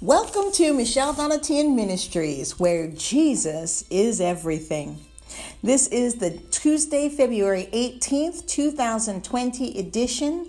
Welcome 0.00 0.52
to 0.52 0.72
Michelle 0.74 1.12
Donatien 1.12 1.74
Ministries, 1.74 2.56
where 2.56 2.86
Jesus 2.86 3.84
is 3.90 4.20
everything. 4.20 5.00
This 5.60 5.88
is 5.88 6.14
the 6.14 6.38
Tuesday, 6.52 7.08
February 7.08 7.68
18th, 7.72 8.46
2020 8.46 9.76
edition, 9.76 10.46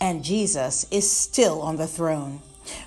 and 0.00 0.24
Jesus 0.24 0.84
is 0.90 1.08
still 1.08 1.62
on 1.62 1.76
the 1.76 1.86
throne. 1.86 2.40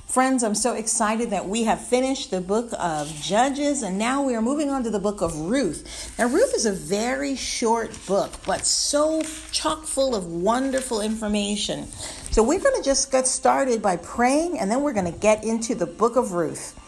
Friends, 0.05 0.43
I'm 0.43 0.55
so 0.55 0.73
excited 0.73 1.31
that 1.31 1.47
we 1.47 1.65
have 1.65 1.85
finished 1.85 2.31
the 2.31 2.39
book 2.39 2.69
of 2.79 3.13
Judges 3.21 3.83
and 3.83 3.97
now 3.97 4.21
we 4.21 4.33
are 4.33 4.41
moving 4.41 4.69
on 4.69 4.83
to 4.83 4.89
the 4.89 4.99
book 4.99 5.21
of 5.21 5.35
Ruth. 5.35 6.13
Now, 6.17 6.27
Ruth 6.27 6.53
is 6.55 6.65
a 6.65 6.71
very 6.71 7.35
short 7.35 7.91
book, 8.05 8.31
but 8.45 8.65
so 8.65 9.21
chock 9.51 9.83
full 9.83 10.15
of 10.15 10.25
wonderful 10.27 11.01
information. 11.01 11.87
So 12.31 12.43
we're 12.43 12.61
going 12.61 12.77
to 12.77 12.83
just 12.83 13.11
get 13.11 13.27
started 13.27 13.81
by 13.81 13.97
praying 13.97 14.59
and 14.59 14.71
then 14.71 14.81
we're 14.81 14.93
going 14.93 15.11
to 15.11 15.19
get 15.19 15.43
into 15.43 15.75
the 15.75 15.85
book 15.85 16.15
of 16.15 16.31
Ruth. 16.31 16.79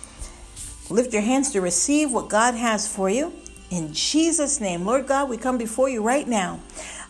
Lift 0.90 1.12
your 1.12 1.22
hands 1.22 1.52
to 1.52 1.60
receive 1.60 2.12
what 2.12 2.30
God 2.30 2.56
has 2.56 2.88
for 2.88 3.10
you. 3.10 3.34
In 3.70 3.94
Jesus' 3.94 4.62
name, 4.62 4.86
Lord 4.86 5.08
God, 5.08 5.30
we 5.30 5.36
come 5.36 5.58
before 5.58 5.90
you 5.90 6.02
right 6.02 6.28
now. 6.28 6.60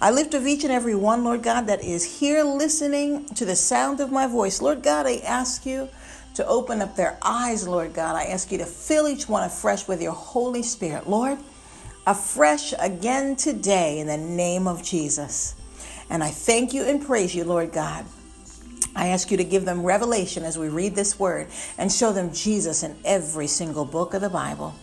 I 0.01 0.09
lift 0.09 0.33
of 0.33 0.47
each 0.47 0.63
and 0.63 0.73
every 0.73 0.95
one, 0.95 1.23
Lord 1.23 1.43
God, 1.43 1.67
that 1.67 1.83
is 1.83 2.19
here 2.19 2.43
listening 2.43 3.25
to 3.35 3.45
the 3.45 3.55
sound 3.55 3.99
of 3.99 4.11
my 4.11 4.25
voice. 4.25 4.59
Lord 4.61 4.81
God, 4.81 5.05
I 5.05 5.17
ask 5.17 5.65
you 5.67 5.87
to 6.33 6.45
open 6.47 6.81
up 6.81 6.95
their 6.95 7.17
eyes, 7.21 7.67
Lord 7.67 7.93
God. 7.93 8.15
I 8.15 8.25
ask 8.25 8.51
you 8.51 8.57
to 8.57 8.65
fill 8.65 9.07
each 9.07 9.29
one 9.29 9.43
afresh 9.43 9.87
with 9.87 10.01
your 10.01 10.13
Holy 10.13 10.63
Spirit. 10.63 11.07
Lord, 11.07 11.37
afresh 12.07 12.73
again 12.79 13.35
today 13.35 13.99
in 13.99 14.07
the 14.07 14.17
name 14.17 14.67
of 14.67 14.83
Jesus. 14.83 15.55
And 16.09 16.23
I 16.23 16.29
thank 16.29 16.73
you 16.73 16.83
and 16.83 17.05
praise 17.05 17.35
you, 17.35 17.43
Lord 17.43 17.71
God. 17.71 18.05
I 18.95 19.09
ask 19.09 19.29
you 19.29 19.37
to 19.37 19.43
give 19.43 19.65
them 19.65 19.83
revelation 19.83 20.43
as 20.43 20.57
we 20.57 20.69
read 20.69 20.95
this 20.95 21.19
word 21.19 21.49
and 21.77 21.91
show 21.91 22.11
them 22.11 22.33
Jesus 22.33 22.81
in 22.81 22.95
every 23.05 23.45
single 23.45 23.85
book 23.85 24.15
of 24.15 24.21
the 24.21 24.29
Bible. 24.29 24.73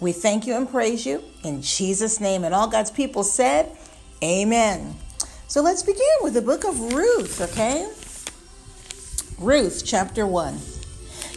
We 0.00 0.12
thank 0.12 0.46
you 0.46 0.56
and 0.56 0.68
praise 0.68 1.04
you 1.04 1.22
in 1.44 1.62
Jesus' 1.62 2.20
name. 2.20 2.44
And 2.44 2.54
all 2.54 2.68
God's 2.68 2.90
people 2.90 3.22
said, 3.22 3.76
Amen. 4.22 4.96
So 5.46 5.62
let's 5.62 5.82
begin 5.82 6.04
with 6.22 6.34
the 6.34 6.42
book 6.42 6.64
of 6.64 6.94
Ruth, 6.94 7.40
okay? 7.40 7.90
Ruth 9.38 9.82
chapter 9.84 10.26
1. 10.26 10.58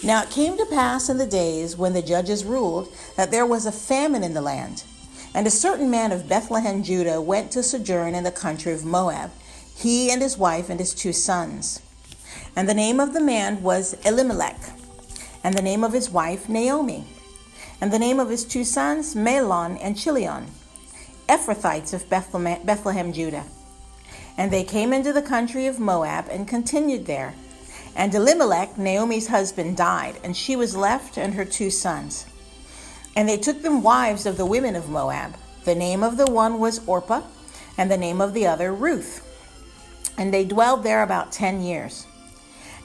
Now 0.03 0.23
it 0.23 0.29
came 0.29 0.57
to 0.57 0.65
pass 0.65 1.09
in 1.09 1.17
the 1.17 1.25
days 1.25 1.77
when 1.77 1.93
the 1.93 2.01
judges 2.01 2.43
ruled 2.45 2.93
that 3.15 3.31
there 3.31 3.45
was 3.45 3.65
a 3.65 3.71
famine 3.71 4.23
in 4.23 4.33
the 4.33 4.41
land. 4.41 4.83
And 5.33 5.47
a 5.47 5.51
certain 5.51 5.89
man 5.89 6.11
of 6.11 6.29
Bethlehem, 6.29 6.83
Judah, 6.83 7.21
went 7.21 7.51
to 7.51 7.63
sojourn 7.63 8.13
in 8.13 8.23
the 8.23 8.31
country 8.31 8.73
of 8.73 8.85
Moab 8.85 9.31
he 9.75 10.11
and 10.11 10.21
his 10.21 10.37
wife 10.37 10.69
and 10.69 10.79
his 10.79 10.93
two 10.93 11.13
sons. 11.13 11.81
And 12.55 12.69
the 12.69 12.73
name 12.73 12.99
of 12.99 13.13
the 13.13 13.21
man 13.21 13.61
was 13.63 13.95
Elimelech, 14.05 14.59
and 15.43 15.55
the 15.55 15.61
name 15.61 15.83
of 15.83 15.93
his 15.93 16.09
wife 16.09 16.47
Naomi, 16.47 17.05
and 17.81 17.91
the 17.91 17.99
name 17.99 18.19
of 18.19 18.29
his 18.29 18.45
two 18.45 18.63
sons 18.63 19.15
Mahlon 19.15 19.77
and 19.81 19.97
Chilion, 19.97 20.47
Ephrathites 21.27 21.93
of 21.93 22.09
Bethlehem, 22.09 22.63
Bethlehem, 22.65 23.13
Judah. 23.13 23.45
And 24.37 24.51
they 24.51 24.63
came 24.63 24.93
into 24.93 25.13
the 25.13 25.21
country 25.21 25.67
of 25.67 25.79
Moab 25.79 26.27
and 26.29 26.47
continued 26.47 27.05
there. 27.05 27.35
And 27.95 28.13
Elimelech, 28.13 28.77
Naomi's 28.77 29.27
husband, 29.27 29.77
died, 29.77 30.19
and 30.23 30.35
she 30.35 30.55
was 30.55 30.75
left 30.75 31.17
and 31.17 31.35
her 31.35 31.45
two 31.45 31.69
sons. 31.69 32.25
And 33.15 33.29
they 33.29 33.37
took 33.37 33.61
them 33.61 33.83
wives 33.83 34.25
of 34.25 34.37
the 34.37 34.45
women 34.45 34.75
of 34.75 34.89
Moab. 34.89 35.35
The 35.65 35.75
name 35.75 36.03
of 36.03 36.17
the 36.17 36.25
one 36.25 36.59
was 36.59 36.85
Orpah, 36.87 37.21
and 37.77 37.91
the 37.91 37.97
name 37.97 38.21
of 38.21 38.33
the 38.33 38.47
other 38.47 38.73
Ruth 38.73 39.29
and 40.17 40.33
they 40.33 40.45
dwelled 40.45 40.83
there 40.83 41.03
about 41.03 41.31
ten 41.31 41.61
years. 41.61 42.05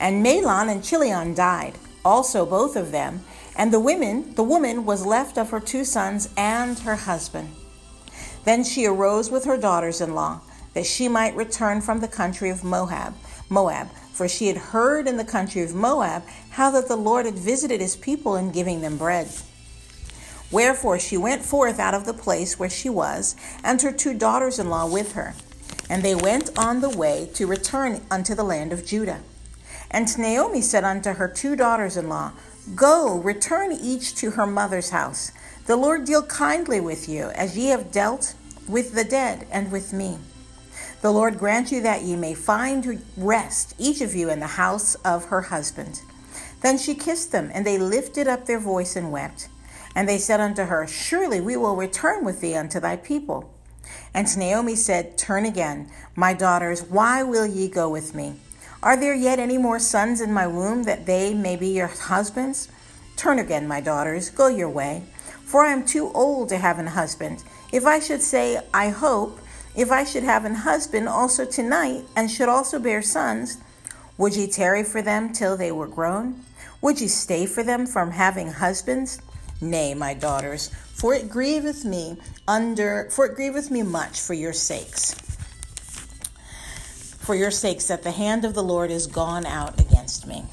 And 0.00 0.24
Mahlon 0.24 0.70
and 0.70 0.82
Chilion 0.82 1.34
died, 1.34 1.74
also 2.04 2.46
both 2.46 2.76
of 2.76 2.92
them, 2.92 3.24
and 3.58 3.72
the 3.72 3.80
women, 3.80 4.34
the 4.36 4.44
woman 4.44 4.86
was 4.86 5.04
left 5.04 5.36
of 5.36 5.50
her 5.50 5.60
two 5.60 5.84
sons 5.84 6.28
and 6.36 6.78
her 6.78 6.94
husband. 6.94 7.54
Then 8.44 8.62
she 8.62 8.86
arose 8.86 9.30
with 9.30 9.44
her 9.44 9.58
daughters-in-law, 9.58 10.40
that 10.74 10.86
she 10.86 11.08
might 11.08 11.34
return 11.34 11.80
from 11.80 11.98
the 11.98 12.08
country 12.08 12.50
of 12.50 12.62
Moab, 12.62 13.14
Moab, 13.48 13.88
for 14.12 14.28
she 14.28 14.46
had 14.46 14.56
heard 14.56 15.08
in 15.08 15.16
the 15.16 15.24
country 15.24 15.62
of 15.62 15.74
Moab 15.74 16.22
how 16.50 16.70
that 16.70 16.86
the 16.86 16.96
Lord 16.96 17.26
had 17.26 17.34
visited 17.34 17.80
his 17.80 17.96
people 17.96 18.36
in 18.36 18.52
giving 18.52 18.80
them 18.80 18.96
bread. 18.96 19.28
Wherefore 20.50 20.98
she 20.98 21.16
went 21.16 21.42
forth 21.42 21.78
out 21.78 21.94
of 21.94 22.06
the 22.06 22.14
place 22.14 22.58
where 22.58 22.70
she 22.70 22.88
was, 22.88 23.34
and 23.64 23.82
her 23.82 23.92
two 23.92 24.14
daughters 24.14 24.58
in 24.58 24.70
law 24.70 24.86
with 24.86 25.12
her. 25.12 25.34
And 25.90 26.02
they 26.02 26.14
went 26.14 26.56
on 26.58 26.80
the 26.80 26.96
way 26.96 27.28
to 27.34 27.46
return 27.46 28.02
unto 28.10 28.34
the 28.34 28.44
land 28.44 28.72
of 28.72 28.86
Judah. 28.86 29.20
And 29.90 30.18
Naomi 30.18 30.60
said 30.60 30.84
unto 30.84 31.14
her 31.14 31.28
two 31.28 31.56
daughters 31.56 31.96
in 31.96 32.08
law, 32.08 32.32
Go, 32.74 33.18
return 33.18 33.72
each 33.72 34.14
to 34.16 34.32
her 34.32 34.46
mother's 34.46 34.90
house. 34.90 35.32
The 35.66 35.76
Lord 35.76 36.04
deal 36.04 36.22
kindly 36.22 36.80
with 36.80 37.08
you, 37.08 37.30
as 37.30 37.56
ye 37.56 37.66
have 37.66 37.92
dealt 37.92 38.34
with 38.68 38.94
the 38.94 39.04
dead 39.04 39.46
and 39.50 39.70
with 39.72 39.92
me. 39.92 40.18
The 41.00 41.12
Lord 41.12 41.38
grant 41.38 41.70
you 41.70 41.80
that 41.82 42.02
ye 42.02 42.16
may 42.16 42.34
find 42.34 43.02
rest, 43.16 43.74
each 43.78 44.00
of 44.00 44.14
you 44.14 44.28
in 44.28 44.40
the 44.40 44.46
house 44.46 44.96
of 44.96 45.26
her 45.26 45.42
husband. 45.42 46.02
Then 46.60 46.76
she 46.76 46.94
kissed 46.94 47.32
them, 47.32 47.50
and 47.54 47.64
they 47.64 47.78
lifted 47.78 48.26
up 48.26 48.46
their 48.46 48.58
voice 48.58 48.96
and 48.96 49.12
wept. 49.12 49.48
And 49.94 50.08
they 50.08 50.18
said 50.18 50.40
unto 50.40 50.64
her, 50.64 50.86
Surely 50.86 51.40
we 51.40 51.56
will 51.56 51.76
return 51.76 52.24
with 52.24 52.40
thee 52.40 52.56
unto 52.56 52.80
thy 52.80 52.96
people. 52.96 53.52
And 54.12 54.36
Naomi 54.36 54.74
said, 54.74 55.16
Turn 55.16 55.44
again, 55.44 55.90
my 56.16 56.34
daughters, 56.34 56.82
why 56.82 57.22
will 57.22 57.46
ye 57.46 57.68
go 57.68 57.88
with 57.88 58.14
me? 58.14 58.34
Are 58.80 58.96
there 58.96 59.14
yet 59.14 59.40
any 59.40 59.58
more 59.58 59.80
sons 59.80 60.20
in 60.20 60.32
my 60.32 60.46
womb 60.46 60.84
that 60.84 61.04
they 61.04 61.34
may 61.34 61.56
be 61.56 61.68
your 61.68 61.88
husbands? 61.88 62.68
Turn 63.16 63.40
again, 63.40 63.66
my 63.66 63.80
daughters, 63.80 64.30
go 64.30 64.46
your 64.46 64.68
way, 64.68 65.02
for 65.44 65.64
I 65.64 65.72
am 65.72 65.84
too 65.84 66.12
old 66.12 66.48
to 66.50 66.58
have 66.58 66.78
an 66.78 66.86
husband. 66.86 67.42
If 67.72 67.86
I 67.86 67.98
should 67.98 68.22
say, 68.22 68.60
I 68.72 68.90
hope, 68.90 69.40
if 69.74 69.90
I 69.90 70.04
should 70.04 70.22
have 70.22 70.44
an 70.44 70.54
husband 70.54 71.08
also 71.08 71.44
tonight, 71.44 72.04
and 72.14 72.30
should 72.30 72.48
also 72.48 72.78
bear 72.78 73.02
sons, 73.02 73.58
would 74.16 74.36
ye 74.36 74.46
tarry 74.46 74.84
for 74.84 75.02
them 75.02 75.32
till 75.32 75.56
they 75.56 75.72
were 75.72 75.88
grown? 75.88 76.44
Would 76.80 77.00
ye 77.00 77.08
stay 77.08 77.46
for 77.46 77.64
them 77.64 77.84
from 77.84 78.12
having 78.12 78.52
husbands? 78.52 79.20
Nay, 79.60 79.92
my 79.94 80.14
daughters, 80.14 80.68
for 80.68 81.14
it 81.14 81.28
grieveth 81.28 81.84
me 81.84 82.16
under 82.46 83.08
for 83.10 83.26
it 83.26 83.34
grieveth 83.34 83.72
me 83.72 83.82
much 83.82 84.20
for 84.20 84.34
your 84.34 84.52
sakes. 84.52 85.16
For 87.28 87.34
your 87.34 87.50
sakes 87.50 87.88
that 87.88 88.04
the 88.04 88.12
hand 88.12 88.46
of 88.46 88.54
the 88.54 88.62
Lord 88.62 88.90
is 88.90 89.06
gone 89.06 89.44
out 89.44 89.78
against 89.78 90.26
me. 90.26 90.44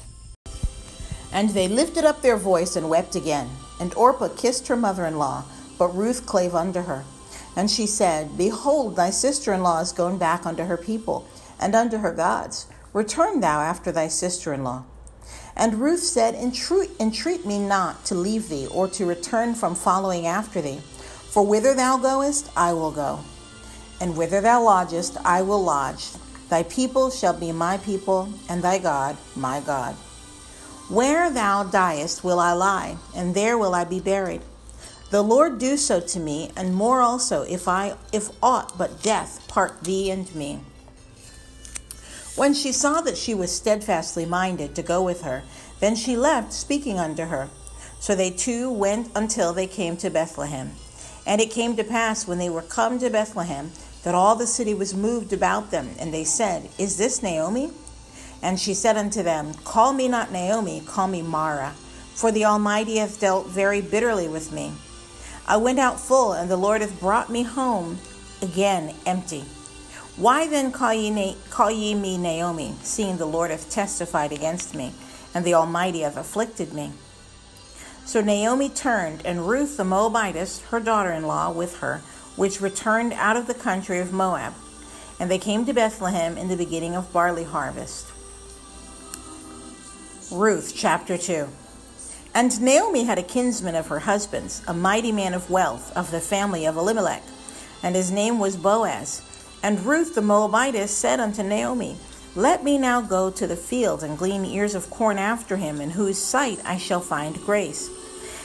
And 1.32 1.48
they 1.48 1.68
lifted 1.68 2.04
up 2.04 2.20
their 2.20 2.36
voice 2.36 2.76
and 2.76 2.90
wept 2.90 3.14
again. 3.16 3.48
And 3.80 3.94
Orpah 3.94 4.28
kissed 4.36 4.68
her 4.68 4.76
mother 4.76 5.06
in 5.06 5.16
law, 5.16 5.44
but 5.78 5.96
Ruth 5.96 6.26
clave 6.26 6.54
unto 6.54 6.82
her. 6.82 7.04
And 7.56 7.70
she 7.70 7.86
said, 7.86 8.36
Behold, 8.36 8.94
thy 8.94 9.08
sister 9.08 9.54
in 9.54 9.62
law 9.62 9.80
is 9.80 9.92
gone 9.92 10.18
back 10.18 10.44
unto 10.44 10.64
her 10.64 10.76
people, 10.76 11.26
and 11.58 11.74
unto 11.74 11.96
her 11.96 12.12
gods. 12.12 12.66
Return 12.92 13.40
thou 13.40 13.58
after 13.58 13.90
thy 13.90 14.08
sister 14.08 14.52
in 14.52 14.62
law. 14.62 14.84
And 15.56 15.80
Ruth 15.80 16.02
said, 16.02 16.34
entreat, 16.34 16.90
entreat 17.00 17.46
me 17.46 17.58
not 17.58 18.04
to 18.04 18.14
leave 18.14 18.50
thee, 18.50 18.66
or 18.66 18.86
to 18.88 19.06
return 19.06 19.54
from 19.54 19.74
following 19.74 20.26
after 20.26 20.60
thee. 20.60 20.82
For 21.30 21.42
whither 21.42 21.72
thou 21.72 21.96
goest, 21.96 22.50
I 22.54 22.74
will 22.74 22.92
go, 22.92 23.20
and 23.98 24.14
whither 24.14 24.42
thou 24.42 24.62
lodgest, 24.62 25.16
I 25.24 25.40
will 25.40 25.64
lodge. 25.64 26.08
Thy 26.48 26.62
people 26.62 27.10
shall 27.10 27.32
be 27.32 27.52
my 27.52 27.78
people, 27.78 28.32
and 28.48 28.62
thy 28.62 28.78
God 28.78 29.16
my 29.34 29.60
God. 29.60 29.94
Where 30.88 31.30
thou 31.30 31.64
diest 31.64 32.22
will 32.22 32.38
I 32.38 32.52
lie, 32.52 32.96
and 33.14 33.34
there 33.34 33.58
will 33.58 33.74
I 33.74 33.84
be 33.84 33.98
buried. 33.98 34.42
The 35.10 35.22
Lord 35.22 35.58
do 35.58 35.76
so 35.76 36.00
to 36.00 36.20
me, 36.20 36.50
and 36.56 36.74
more 36.74 37.00
also, 37.00 37.42
if 37.42 37.66
I 37.66 37.96
if 38.12 38.30
aught 38.42 38.76
but 38.78 39.02
death 39.02 39.46
part 39.48 39.82
thee 39.82 40.10
and 40.10 40.32
me. 40.34 40.60
When 42.36 42.54
she 42.54 42.70
saw 42.70 43.00
that 43.00 43.16
she 43.16 43.34
was 43.34 43.50
steadfastly 43.50 44.26
minded 44.26 44.74
to 44.76 44.82
go 44.82 45.02
with 45.02 45.22
her, 45.22 45.42
then 45.80 45.96
she 45.96 46.16
left, 46.16 46.52
speaking 46.52 46.98
unto 46.98 47.24
her. 47.24 47.48
So 47.98 48.14
they 48.14 48.30
two 48.30 48.70
went 48.70 49.10
until 49.16 49.52
they 49.52 49.66
came 49.66 49.96
to 49.98 50.10
Bethlehem. 50.10 50.72
And 51.26 51.40
it 51.40 51.50
came 51.50 51.76
to 51.76 51.84
pass, 51.84 52.26
when 52.26 52.38
they 52.38 52.50
were 52.50 52.62
come 52.62 52.98
to 52.98 53.10
Bethlehem, 53.10 53.72
that 54.06 54.14
all 54.14 54.36
the 54.36 54.46
city 54.46 54.72
was 54.72 54.94
moved 54.94 55.32
about 55.32 55.72
them, 55.72 55.90
and 55.98 56.14
they 56.14 56.22
said, 56.22 56.68
Is 56.78 56.96
this 56.96 57.24
Naomi? 57.24 57.72
And 58.40 58.60
she 58.60 58.72
said 58.72 58.96
unto 58.96 59.20
them, 59.20 59.52
Call 59.64 59.92
me 59.92 60.06
not 60.06 60.30
Naomi, 60.30 60.80
call 60.86 61.08
me 61.08 61.22
Mara, 61.22 61.72
for 62.14 62.30
the 62.30 62.44
Almighty 62.44 62.98
hath 62.98 63.18
dealt 63.18 63.48
very 63.48 63.80
bitterly 63.80 64.28
with 64.28 64.52
me. 64.52 64.70
I 65.44 65.56
went 65.56 65.80
out 65.80 65.98
full, 65.98 66.34
and 66.34 66.48
the 66.48 66.56
Lord 66.56 66.82
hath 66.82 67.00
brought 67.00 67.30
me 67.30 67.42
home 67.42 67.98
again 68.40 68.94
empty. 69.06 69.44
Why 70.14 70.46
then 70.46 70.70
call 70.70 70.94
ye, 70.94 71.10
Na- 71.10 71.34
call 71.50 71.72
ye 71.72 71.92
me 71.92 72.16
Naomi, 72.16 72.76
seeing 72.82 73.16
the 73.16 73.26
Lord 73.26 73.50
hath 73.50 73.68
testified 73.68 74.30
against 74.30 74.72
me, 74.72 74.92
and 75.34 75.44
the 75.44 75.54
Almighty 75.54 76.02
hath 76.02 76.16
afflicted 76.16 76.72
me? 76.72 76.92
So 78.04 78.20
Naomi 78.20 78.68
turned, 78.68 79.26
and 79.26 79.48
Ruth 79.48 79.76
the 79.76 79.82
Moabitess, 79.82 80.60
her 80.66 80.78
daughter 80.78 81.10
in 81.10 81.26
law, 81.26 81.50
with 81.50 81.78
her, 81.78 82.02
which 82.36 82.60
returned 82.60 83.12
out 83.14 83.36
of 83.36 83.46
the 83.46 83.54
country 83.54 83.98
of 83.98 84.12
Moab. 84.12 84.54
And 85.18 85.30
they 85.30 85.38
came 85.38 85.64
to 85.66 85.72
Bethlehem 85.72 86.36
in 86.36 86.48
the 86.48 86.56
beginning 86.56 86.94
of 86.94 87.12
barley 87.12 87.44
harvest. 87.44 88.06
Ruth 90.30 90.72
chapter 90.74 91.16
2. 91.16 91.48
And 92.34 92.60
Naomi 92.60 93.04
had 93.04 93.18
a 93.18 93.22
kinsman 93.22 93.74
of 93.74 93.86
her 93.86 94.00
husband's, 94.00 94.62
a 94.68 94.74
mighty 94.74 95.10
man 95.10 95.32
of 95.32 95.48
wealth, 95.48 95.96
of 95.96 96.10
the 96.10 96.20
family 96.20 96.66
of 96.66 96.76
Elimelech, 96.76 97.22
and 97.82 97.96
his 97.96 98.10
name 98.10 98.38
was 98.38 98.56
Boaz. 98.56 99.22
And 99.62 99.86
Ruth 99.86 100.14
the 100.14 100.20
Moabitess 100.20 100.90
said 100.94 101.18
unto 101.18 101.42
Naomi, 101.42 101.96
Let 102.34 102.62
me 102.62 102.76
now 102.76 103.00
go 103.00 103.30
to 103.30 103.46
the 103.46 103.56
field 103.56 104.02
and 104.02 104.18
glean 104.18 104.44
ears 104.44 104.74
of 104.74 104.90
corn 104.90 105.16
after 105.16 105.56
him, 105.56 105.80
in 105.80 105.90
whose 105.90 106.18
sight 106.18 106.60
I 106.64 106.76
shall 106.76 107.00
find 107.00 107.40
grace. 107.46 107.88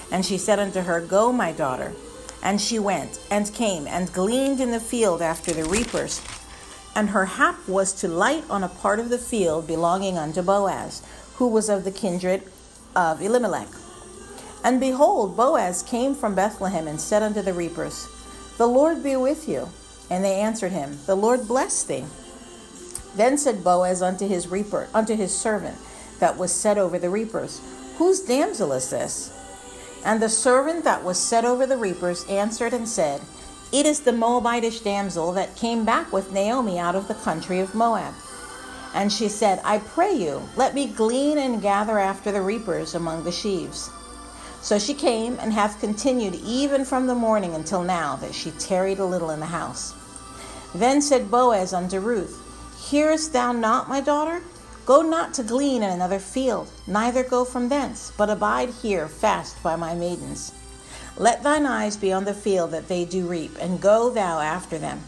And 0.09 0.25
she 0.25 0.37
said 0.37 0.59
unto 0.59 0.81
her, 0.81 1.01
Go, 1.01 1.33
my 1.33 1.51
daughter. 1.51 1.93
And 2.43 2.59
she 2.59 2.79
went, 2.79 3.19
and 3.29 3.53
came, 3.53 3.87
and 3.87 4.11
gleaned 4.11 4.59
in 4.59 4.71
the 4.71 4.79
field 4.79 5.21
after 5.21 5.51
the 5.51 5.65
reapers. 5.65 6.21
And 6.95 7.09
her 7.09 7.25
hap 7.25 7.67
was 7.67 7.93
to 8.01 8.07
light 8.07 8.43
on 8.49 8.63
a 8.63 8.69
part 8.69 8.99
of 8.99 9.09
the 9.09 9.17
field 9.17 9.67
belonging 9.67 10.17
unto 10.17 10.41
Boaz 10.41 11.01
who 11.41 11.47
was 11.47 11.69
of 11.69 11.83
the 11.83 11.91
kindred 11.91 12.43
of 12.95 13.19
Elimelech. 13.19 13.67
And 14.63 14.79
behold, 14.79 15.35
Boaz 15.35 15.81
came 15.81 16.13
from 16.13 16.35
Bethlehem 16.35 16.87
and 16.87 17.01
said 17.01 17.23
unto 17.23 17.41
the 17.41 17.51
reapers, 17.51 18.07
The 18.57 18.67
Lord 18.67 19.03
be 19.03 19.15
with 19.15 19.49
you. 19.49 19.69
And 20.11 20.23
they 20.23 20.39
answered 20.39 20.71
him, 20.71 20.99
The 21.07 21.15
Lord 21.15 21.47
bless 21.47 21.83
thee. 21.83 22.05
Then 23.15 23.39
said 23.39 23.63
Boaz 23.63 24.03
unto 24.03 24.27
his 24.27 24.49
reaper, 24.49 24.87
unto 24.93 25.15
his 25.15 25.35
servant 25.35 25.79
that 26.19 26.37
was 26.37 26.53
set 26.53 26.77
over 26.77 26.99
the 26.99 27.09
reapers, 27.09 27.59
Whose 27.97 28.21
damsel 28.21 28.71
is 28.73 28.91
this? 28.91 29.33
And 30.03 30.21
the 30.21 30.29
servant 30.29 30.83
that 30.83 31.03
was 31.03 31.19
set 31.19 31.45
over 31.45 31.65
the 31.65 31.77
reapers 31.77 32.25
answered 32.25 32.73
and 32.73 32.87
said, 32.87 33.21
It 33.71 33.85
is 33.85 34.01
the 34.01 34.11
Moabitish 34.11 34.83
damsel 34.83 35.31
that 35.33 35.55
came 35.55 35.85
back 35.85 36.11
with 36.11 36.31
Naomi 36.31 36.79
out 36.79 36.95
of 36.95 37.07
the 37.07 37.13
country 37.13 37.59
of 37.59 37.75
Moab. 37.75 38.13
And 38.93 39.11
she 39.11 39.29
said, 39.29 39.61
I 39.63 39.77
pray 39.77 40.13
you, 40.13 40.41
let 40.55 40.73
me 40.73 40.87
glean 40.87 41.37
and 41.37 41.61
gather 41.61 41.97
after 41.97 42.31
the 42.31 42.41
reapers 42.41 42.95
among 42.95 43.23
the 43.23 43.31
sheaves. 43.31 43.89
So 44.61 44.77
she 44.77 44.93
came 44.93 45.37
and 45.39 45.53
hath 45.53 45.79
continued 45.79 46.35
even 46.35 46.85
from 46.85 47.07
the 47.07 47.15
morning 47.15 47.55
until 47.55 47.83
now, 47.83 48.15
that 48.17 48.35
she 48.35 48.51
tarried 48.51 48.99
a 48.99 49.05
little 49.05 49.31
in 49.31 49.39
the 49.39 49.45
house. 49.45 49.95
Then 50.75 51.01
said 51.01 51.31
Boaz 51.31 51.73
unto 51.73 51.99
Ruth, 51.99 52.37
Hearest 52.89 53.33
thou 53.33 53.51
not, 53.51 53.87
my 53.87 54.01
daughter? 54.01 54.41
Go 54.85 55.01
not 55.01 55.33
to 55.35 55.43
glean 55.43 55.83
in 55.83 55.89
another 55.91 56.19
field, 56.19 56.69
neither 56.87 57.23
go 57.23 57.45
from 57.45 57.69
thence, 57.69 58.11
but 58.17 58.29
abide 58.29 58.69
here 58.81 59.07
fast 59.07 59.61
by 59.61 59.75
my 59.75 59.93
maidens. 59.93 60.51
Let 61.17 61.43
thine 61.43 61.65
eyes 61.65 61.97
be 61.97 62.11
on 62.11 62.25
the 62.25 62.33
field 62.33 62.71
that 62.71 62.87
they 62.87 63.05
do 63.05 63.27
reap, 63.27 63.57
and 63.59 63.79
go 63.79 64.09
thou 64.09 64.39
after 64.39 64.77
them. 64.77 65.03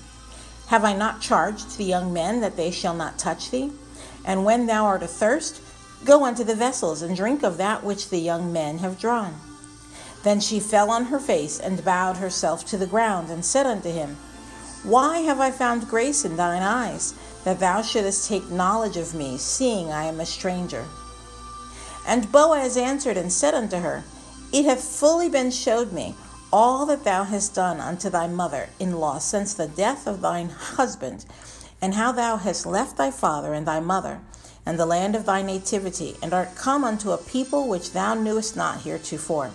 Have 0.68 0.84
I 0.84 0.94
not 0.94 1.22
charged 1.22 1.78
the 1.78 1.84
young 1.86 2.14
men 2.14 2.42
that 2.42 2.56
they 2.56 2.70
shall 2.72 2.94
not 2.94 3.18
touch 3.18 3.50
thee? 3.50 3.72
And 4.24 4.46
when 4.46 4.68
thou 4.68 4.86
art 4.86 5.02
athirst, 5.02 5.60
go 6.06 6.24
unto 6.24 6.44
the 6.44 6.56
vessels 6.56 7.02
and 7.02 7.16
drink 7.16 7.44
of 7.44 7.58
that 7.58 7.84
which 7.84 8.10
the 8.10 8.20
young 8.20 8.54
men 8.54 8.78
have 8.78 9.00
drawn. 9.00 9.40
Then 10.24 10.40
she 10.40 10.60
fell 10.60 10.90
on 10.90 11.06
her 11.06 11.20
face 11.20 11.60
and 11.60 11.84
bowed 11.84 12.18
herself 12.18 12.66
to 12.68 12.78
the 12.78 12.88
ground 12.88 13.30
and 13.30 13.44
said 13.44 13.66
unto 13.66 13.92
him, 13.92 14.18
Why 14.84 15.20
have 15.20 15.40
I 15.40 15.52
found 15.52 15.90
grace 15.90 16.24
in 16.24 16.38
thine 16.38 16.64
eyes, 16.64 17.14
that 17.44 17.60
thou 17.60 17.82
shouldest 17.82 18.28
take 18.28 18.50
knowledge 18.50 18.98
of 18.98 19.14
me, 19.14 19.38
seeing 19.38 19.92
I 19.92 20.06
am 20.06 20.20
a 20.20 20.26
stranger? 20.26 20.86
And 22.06 22.32
Boaz 22.32 22.78
answered 22.78 23.18
and 23.18 23.32
said 23.32 23.54
unto 23.54 23.78
her, 23.78 24.04
It 24.52 24.66
hath 24.66 24.84
fully 24.84 25.30
been 25.30 25.52
showed 25.52 25.92
me 25.92 26.16
all 26.54 26.86
that 26.86 27.04
thou 27.04 27.24
hast 27.24 27.56
done 27.56 27.80
unto 27.80 28.10
thy 28.10 28.28
mother 28.28 28.70
in 28.80 29.00
law 29.00 29.18
since 29.18 29.54
the 29.54 29.68
death 29.68 30.06
of 30.06 30.22
thine 30.22 30.50
husband, 30.50 31.26
and 31.82 31.96
how 31.96 32.12
thou 32.12 32.38
hast 32.38 32.66
left 32.66 32.96
thy 32.98 33.10
father 33.10 33.54
and 33.54 33.66
thy 33.66 33.80
mother, 33.80 34.20
and 34.66 34.78
the 34.78 34.86
land 34.86 35.16
of 35.16 35.26
thy 35.26 35.42
nativity, 35.42 36.16
and 36.22 36.32
art 36.32 36.56
come 36.56 36.84
unto 36.84 37.12
a 37.12 37.18
people 37.18 37.68
which 37.68 37.92
thou 37.92 38.14
knewest 38.14 38.56
not 38.56 38.82
heretofore. 38.82 39.52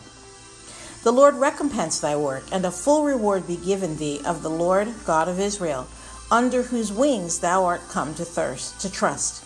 The 1.05 1.13
Lord 1.13 1.37
recompense 1.37 2.01
thy 2.01 2.17
work, 2.17 2.45
and 2.51 2.67
a 2.67 2.73
full 2.73 3.05
reward 3.05 3.47
be 3.47 3.57
given 3.57 3.97
thee 3.97 4.21
of 4.27 4.43
the 4.43 4.51
Lord 4.51 4.89
God 5.07 5.29
of 5.29 5.39
Israel, 5.39 5.87
under 6.31 6.63
whose 6.63 6.93
wings 6.93 7.39
thou 7.39 7.65
art 7.65 7.81
come 7.89 8.15
to 8.15 8.25
thirst, 8.25 8.81
to 8.81 8.91
trust. 8.91 9.45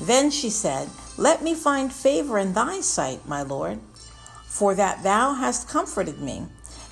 Then 0.00 0.30
she 0.30 0.50
said, 0.50 0.88
Let 1.16 1.42
me 1.42 1.54
find 1.54 1.92
favor 1.92 2.38
in 2.38 2.52
thy 2.52 2.80
sight, 2.80 3.26
my 3.26 3.42
Lord, 3.42 3.80
for 4.46 4.74
that 4.74 5.02
thou 5.02 5.34
hast 5.34 5.68
comforted 5.68 6.20
me 6.20 6.46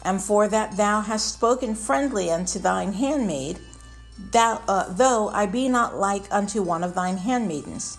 and 0.05 0.23
for 0.23 0.47
that 0.49 0.76
thou 0.76 1.00
hast 1.00 1.32
spoken 1.32 1.75
friendly 1.75 2.31
unto 2.31 2.59
thine 2.59 2.93
handmaid, 2.93 3.59
thou, 4.32 4.61
uh, 4.69 4.93
though 4.93 5.31
I 5.31 5.47
be 5.47 5.69
not 5.69 5.97
like 5.97 6.25
unto 6.31 6.62
one 6.62 6.85
of 6.85 6.94
thine 6.94 7.17
handmaidens. 7.17 7.97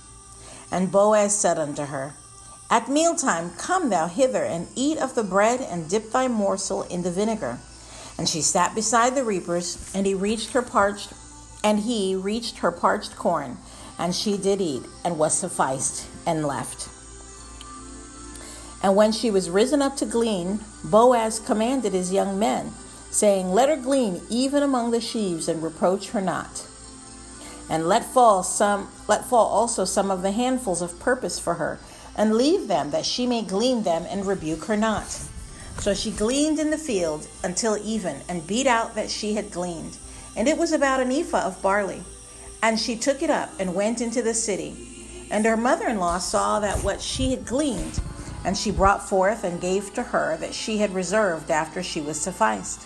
And 0.71 0.91
Boaz 0.91 1.35
said 1.35 1.57
unto 1.57 1.85
her, 1.85 2.13
At 2.69 2.89
mealtime 2.89 3.51
come 3.57 3.89
thou 3.89 4.07
hither 4.07 4.43
and 4.43 4.67
eat 4.75 4.99
of 4.99 5.15
the 5.15 5.23
bread 5.23 5.61
and 5.61 5.89
dip 5.89 6.11
thy 6.11 6.27
morsel 6.27 6.83
in 6.83 7.01
the 7.01 7.11
vinegar. 7.11 7.57
And 8.17 8.29
she 8.29 8.41
sat 8.41 8.75
beside 8.75 9.15
the 9.15 9.23
reapers, 9.23 9.91
and 9.93 10.05
he 10.05 10.13
reached 10.13 10.51
her 10.53 10.61
parched, 10.61 11.13
and 11.63 11.79
he 11.79 12.15
reached 12.15 12.59
her 12.59 12.71
parched 12.71 13.15
corn, 13.15 13.57
and 13.99 14.15
she 14.15 14.37
did 14.37 14.61
eat, 14.61 14.83
and 15.03 15.17
was 15.17 15.37
sufficed, 15.37 16.07
and 16.25 16.45
left. 16.45 16.89
And 18.81 18.95
when 18.95 19.11
she 19.11 19.31
was 19.31 19.49
risen 19.49 19.81
up 19.81 19.95
to 19.97 20.05
glean, 20.05 20.59
Boaz 20.83 21.39
commanded 21.39 21.93
his 21.93 22.13
young 22.13 22.37
men, 22.37 22.71
saying, 23.09 23.49
Let 23.49 23.69
her 23.69 23.77
glean 23.77 24.21
even 24.29 24.63
among 24.63 24.91
the 24.91 25.01
sheaves, 25.01 25.47
and 25.47 25.63
reproach 25.63 26.09
her 26.11 26.21
not. 26.21 26.67
And 27.69 27.87
let 27.87 28.05
fall 28.05 28.43
some 28.43 28.89
let 29.07 29.25
fall 29.25 29.47
also 29.47 29.85
some 29.85 30.11
of 30.11 30.21
the 30.21 30.31
handfuls 30.31 30.83
of 30.83 30.99
purpose 30.99 31.39
for 31.39 31.55
her, 31.55 31.79
and 32.15 32.35
leave 32.35 32.67
them 32.67 32.91
that 32.91 33.05
she 33.05 33.25
may 33.25 33.41
glean 33.41 33.83
them 33.83 34.05
and 34.07 34.25
rebuke 34.25 34.65
her 34.65 34.77
not. 34.77 35.19
So 35.79 35.93
she 35.93 36.11
gleaned 36.11 36.59
in 36.59 36.71
the 36.71 36.77
field 36.77 37.27
until 37.43 37.77
even, 37.83 38.21
and 38.27 38.47
beat 38.47 38.67
out 38.67 38.95
that 38.95 39.11
she 39.11 39.35
had 39.35 39.51
gleaned. 39.51 39.97
And 40.35 40.47
it 40.47 40.57
was 40.57 40.71
about 40.71 40.99
an 40.99 41.11
ephah 41.11 41.45
of 41.45 41.61
barley. 41.61 42.03
And 42.61 42.79
she 42.79 42.95
took 42.95 43.21
it 43.21 43.29
up 43.29 43.51
and 43.59 43.75
went 43.75 44.01
into 44.01 44.21
the 44.21 44.33
city. 44.33 45.27
And 45.29 45.45
her 45.45 45.57
mother 45.57 45.87
in 45.87 45.99
law 45.99 46.17
saw 46.17 46.59
that 46.59 46.83
what 46.83 47.01
she 47.01 47.31
had 47.31 47.45
gleaned 47.45 47.99
and 48.45 48.55
she 48.55 48.69
brought 48.69 49.09
forth 49.09 49.43
and 49.43 49.59
gave 49.59 49.91
to 49.95 50.03
her 50.03 50.37
that 50.37 50.53
she 50.53 50.77
had 50.77 50.93
reserved 50.93 51.49
after 51.49 51.81
she 51.81 51.99
was 51.99 52.21
sufficed. 52.21 52.85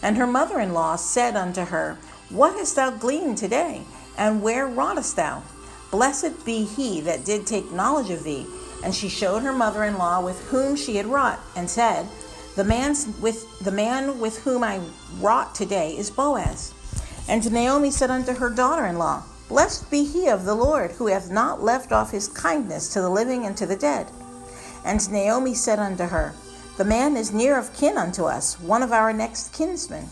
And 0.00 0.16
her 0.16 0.28
mother 0.28 0.60
in 0.60 0.72
law 0.72 0.94
said 0.94 1.34
unto 1.34 1.62
her, 1.64 1.98
What 2.30 2.54
hast 2.54 2.76
thou 2.76 2.90
gleaned 2.90 3.36
today? 3.36 3.82
And 4.16 4.42
where 4.42 4.66
wroughtest 4.66 5.16
thou? 5.16 5.42
Blessed 5.90 6.44
be 6.44 6.64
he 6.64 7.00
that 7.00 7.24
did 7.24 7.46
take 7.46 7.72
knowledge 7.72 8.10
of 8.10 8.22
thee. 8.22 8.46
And 8.84 8.94
she 8.94 9.08
showed 9.08 9.42
her 9.42 9.52
mother 9.52 9.84
in 9.84 9.98
law 9.98 10.20
with 10.20 10.40
whom 10.48 10.76
she 10.76 10.96
had 10.96 11.06
wrought, 11.06 11.40
and 11.56 11.68
said, 11.68 12.06
The 12.54 12.64
man 12.64 12.94
with 13.20 13.58
the 13.60 13.72
man 13.72 14.20
with 14.20 14.42
whom 14.44 14.62
I 14.62 14.80
wrought 15.20 15.54
today 15.54 15.96
is 15.96 16.10
Boaz. 16.10 16.72
And 17.28 17.50
Naomi 17.52 17.90
said 17.90 18.10
unto 18.10 18.34
her 18.34 18.50
daughter 18.50 18.86
in 18.86 18.98
law, 18.98 19.24
Blessed 19.48 19.90
be 19.90 20.04
he 20.04 20.28
of 20.28 20.44
the 20.44 20.54
Lord, 20.54 20.92
who 20.92 21.06
hath 21.06 21.30
not 21.30 21.62
left 21.62 21.92
off 21.92 22.10
his 22.10 22.28
kindness 22.28 22.92
to 22.92 23.00
the 23.00 23.10
living 23.10 23.46
and 23.46 23.56
to 23.56 23.66
the 23.66 23.76
dead. 23.76 24.08
And 24.84 25.10
Naomi 25.10 25.54
said 25.54 25.78
unto 25.78 26.04
her, 26.04 26.34
The 26.76 26.84
man 26.84 27.16
is 27.16 27.32
near 27.32 27.58
of 27.58 27.74
kin 27.76 27.96
unto 27.96 28.24
us, 28.24 28.60
one 28.60 28.82
of 28.82 28.92
our 28.92 29.12
next 29.12 29.52
kinsmen. 29.52 30.08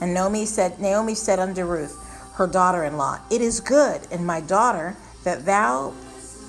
And 0.00 0.14
Naomi 0.14 0.46
said, 0.46 0.78
Naomi 0.80 1.14
said 1.14 1.38
unto 1.38 1.64
Ruth, 1.64 2.04
her 2.34 2.46
daughter-in-law, 2.46 3.20
It 3.30 3.40
is 3.40 3.60
good, 3.60 4.06
and 4.10 4.26
my 4.26 4.40
daughter, 4.40 4.96
that 5.24 5.44
thou 5.44 5.92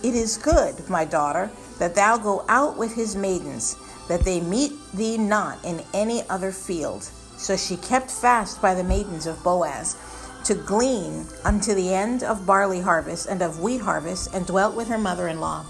it 0.04 0.16
is 0.16 0.38
good, 0.38 0.90
my 0.90 1.06
daughter, 1.06 1.52
that 1.78 1.96
thou 1.96 2.18
go 2.18 2.46
out 2.48 2.78
with 2.78 2.94
his 2.94 3.16
maidens, 3.16 3.76
that 4.08 4.22
they 4.22 4.40
meet 4.40 4.74
thee 4.94 5.18
not 5.18 5.64
in 5.66 5.82
any 5.94 6.28
other 6.30 6.52
field. 6.52 7.04
So 7.38 7.56
she 7.56 7.78
kept 7.78 8.12
fast 8.12 8.62
by 8.62 8.76
the 8.76 8.84
maidens 8.84 9.26
of 9.26 9.44
Boaz, 9.44 9.98
to 10.46 10.56
glean 10.56 11.26
unto 11.44 11.74
the 11.74 11.94
end 11.94 12.24
of 12.24 12.46
barley 12.46 12.80
harvest 12.82 13.28
and 13.28 13.42
of 13.42 13.60
wheat 13.60 13.82
harvest, 13.82 14.34
and 14.34 14.46
dwelt 14.46 14.76
with 14.76 14.88
her 14.88 14.98
mother 14.98 15.28
in 15.28 15.40
law. 15.40 15.66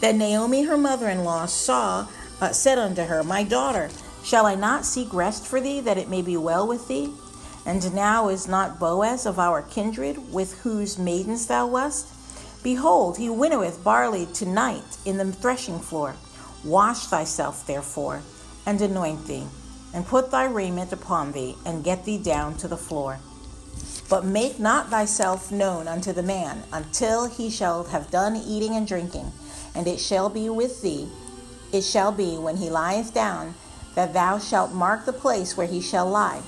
Then 0.00 0.18
Naomi, 0.18 0.64
her 0.64 0.76
mother 0.76 1.08
in 1.08 1.24
law, 1.24 1.46
saw, 1.46 2.06
uh, 2.40 2.52
said 2.52 2.78
unto 2.78 3.04
her, 3.04 3.22
My 3.22 3.42
daughter, 3.42 3.90
shall 4.22 4.44
I 4.44 4.54
not 4.54 4.84
seek 4.84 5.12
rest 5.14 5.46
for 5.46 5.60
thee, 5.60 5.80
that 5.80 5.98
it 5.98 6.10
may 6.10 6.20
be 6.20 6.36
well 6.36 6.66
with 6.66 6.88
thee? 6.88 7.12
And 7.66 7.94
now 7.94 8.28
is 8.28 8.46
not 8.46 8.78
Boaz 8.78 9.24
of 9.24 9.38
our 9.38 9.62
kindred, 9.62 10.32
with 10.32 10.60
whose 10.60 10.98
maidens 10.98 11.46
thou 11.46 11.66
wast? 11.66 12.06
Behold, 12.64 13.18
he 13.18 13.30
winnoweth 13.30 13.84
barley 13.84 14.26
tonight 14.26 14.96
in 15.04 15.18
the 15.18 15.30
threshing 15.30 15.78
floor. 15.78 16.16
Wash 16.64 17.06
thyself, 17.06 17.64
therefore, 17.64 18.22
and 18.66 18.80
anoint 18.80 19.26
thee, 19.28 19.46
and 19.92 20.04
put 20.04 20.32
thy 20.32 20.46
raiment 20.46 20.92
upon 20.92 21.30
thee, 21.30 21.54
and 21.64 21.84
get 21.84 22.04
thee 22.04 22.18
down 22.18 22.56
to 22.56 22.66
the 22.66 22.76
floor. 22.76 23.20
But 24.08 24.24
make 24.24 24.58
not 24.58 24.90
thyself 24.90 25.52
known 25.52 25.86
unto 25.86 26.12
the 26.12 26.24
man 26.24 26.64
until 26.72 27.26
he 27.28 27.50
shall 27.50 27.84
have 27.84 28.10
done 28.10 28.34
eating 28.34 28.74
and 28.74 28.88
drinking 28.88 29.30
and 29.74 29.86
it 29.88 29.98
shall 29.98 30.30
be 30.30 30.48
with 30.48 30.82
thee, 30.82 31.08
it 31.72 31.82
shall 31.82 32.12
be 32.12 32.36
when 32.36 32.56
he 32.56 32.70
lieth 32.70 33.12
down, 33.12 33.54
that 33.94 34.12
thou 34.12 34.38
shalt 34.38 34.72
mark 34.72 35.04
the 35.04 35.12
place 35.12 35.56
where 35.56 35.66
he 35.66 35.80
shall 35.80 36.08
lie. 36.08 36.42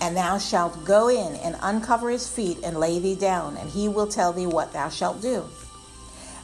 And 0.00 0.16
thou 0.16 0.38
shalt 0.38 0.84
go 0.84 1.08
in 1.08 1.36
and 1.36 1.56
uncover 1.62 2.10
his 2.10 2.28
feet 2.28 2.58
and 2.62 2.78
lay 2.78 2.98
thee 2.98 3.14
down, 3.14 3.56
and 3.56 3.70
he 3.70 3.88
will 3.88 4.06
tell 4.06 4.32
thee 4.32 4.46
what 4.46 4.72
thou 4.72 4.88
shalt 4.88 5.22
do. 5.22 5.44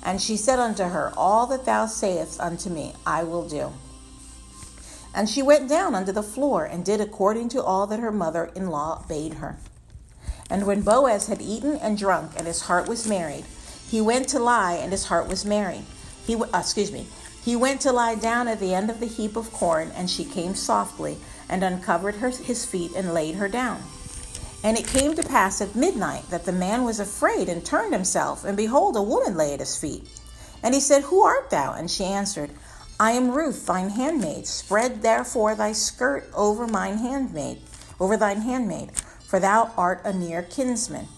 And 0.03 0.21
she 0.21 0.37
said 0.37 0.59
unto 0.59 0.85
her, 0.85 1.13
All 1.17 1.47
that 1.47 1.65
thou 1.65 1.87
sayest 1.87 2.41
unto 2.41 2.71
me, 2.71 2.95
I 3.07 3.23
will 3.23 3.47
do. 3.47 3.73
And 5.15 5.29
she 5.29 5.43
went 5.43 5.69
down 5.69 5.95
unto 5.95 6.13
the 6.13 6.23
floor 6.23 6.65
and 6.65 6.85
did 6.85 7.01
according 7.01 7.51
to 7.51 7.63
all 7.63 7.87
that 7.87 8.01
her 8.01 8.11
mother 8.11 8.51
in 8.57 8.69
law 8.69 9.05
bade 9.09 9.35
her. 9.35 9.57
And 10.49 10.67
when 10.67 10.83
Boaz 10.83 11.27
had 11.27 11.41
eaten 11.41 11.77
and 11.77 11.97
drunk, 11.97 12.33
and 12.37 12.47
his 12.47 12.63
heart 12.63 12.89
was 12.89 13.07
merry, 13.07 13.45
he 13.89 14.01
went 14.01 14.29
to 14.29 14.39
lie, 14.39 14.75
and 14.75 14.91
his 14.91 15.05
heart 15.05 15.29
was 15.29 15.45
merry. 15.45 15.83
He, 16.27 16.35
uh, 16.35 16.47
excuse 16.55 16.91
me, 16.91 17.07
he 17.45 17.57
went 17.57 17.81
to 17.83 17.93
lie 17.93 18.15
down 18.15 18.49
at 18.49 18.61
the 18.61 18.75
end 18.75 18.91
of 18.91 19.01
the 19.01 19.07
heap 19.07 19.37
of 19.37 19.53
corn, 19.53 19.93
and 19.95 20.09
she 20.09 20.25
came 20.25 20.55
softly 20.55 21.19
and 21.49 21.63
uncovered 21.63 22.17
her, 22.17 22.31
his 22.31 22.65
feet 22.65 22.93
and 22.95 23.15
laid 23.15 23.37
her 23.37 23.49
down. 23.49 23.83
And 24.65 24.77
it 24.77 24.87
came 24.87 25.15
to 25.15 25.23
pass 25.23 25.61
at 25.61 25.75
midnight 25.75 26.31
that 26.31 26.45
the 26.45 26.53
man 26.53 26.85
was 26.85 27.01
afraid 27.01 27.49
and 27.49 27.65
turned 27.65 27.93
himself, 27.93 28.45
and 28.45 28.57
behold, 28.57 28.97
a 28.97 29.03
woman 29.03 29.37
lay 29.37 29.53
at 29.53 29.61
his 29.61 29.77
feet. 29.77 30.09
And 30.63 30.75
he 30.75 30.81
said, 30.81 31.05
Who 31.05 31.23
art 31.23 31.51
thou? 31.51 31.73
And 31.73 31.91
she 31.91 32.05
answered, 32.05 32.51
I 33.01 33.13
am 33.13 33.33
Ruth, 33.33 33.67
thine 33.67 33.91
handmaid. 33.91 34.47
Spread 34.47 35.03
therefore 35.03 35.57
thy 35.57 35.73
skirt 35.73 36.31
over 36.35 36.69
mine 36.69 36.99
handmaid, 36.99 37.59
over 37.99 38.17
thine 38.17 38.43
handmaid, 38.43 38.93
for 39.27 39.41
thou 39.41 39.73
art 39.77 40.03
a 40.05 40.13
near 40.13 40.43
kinsman. 40.43 41.09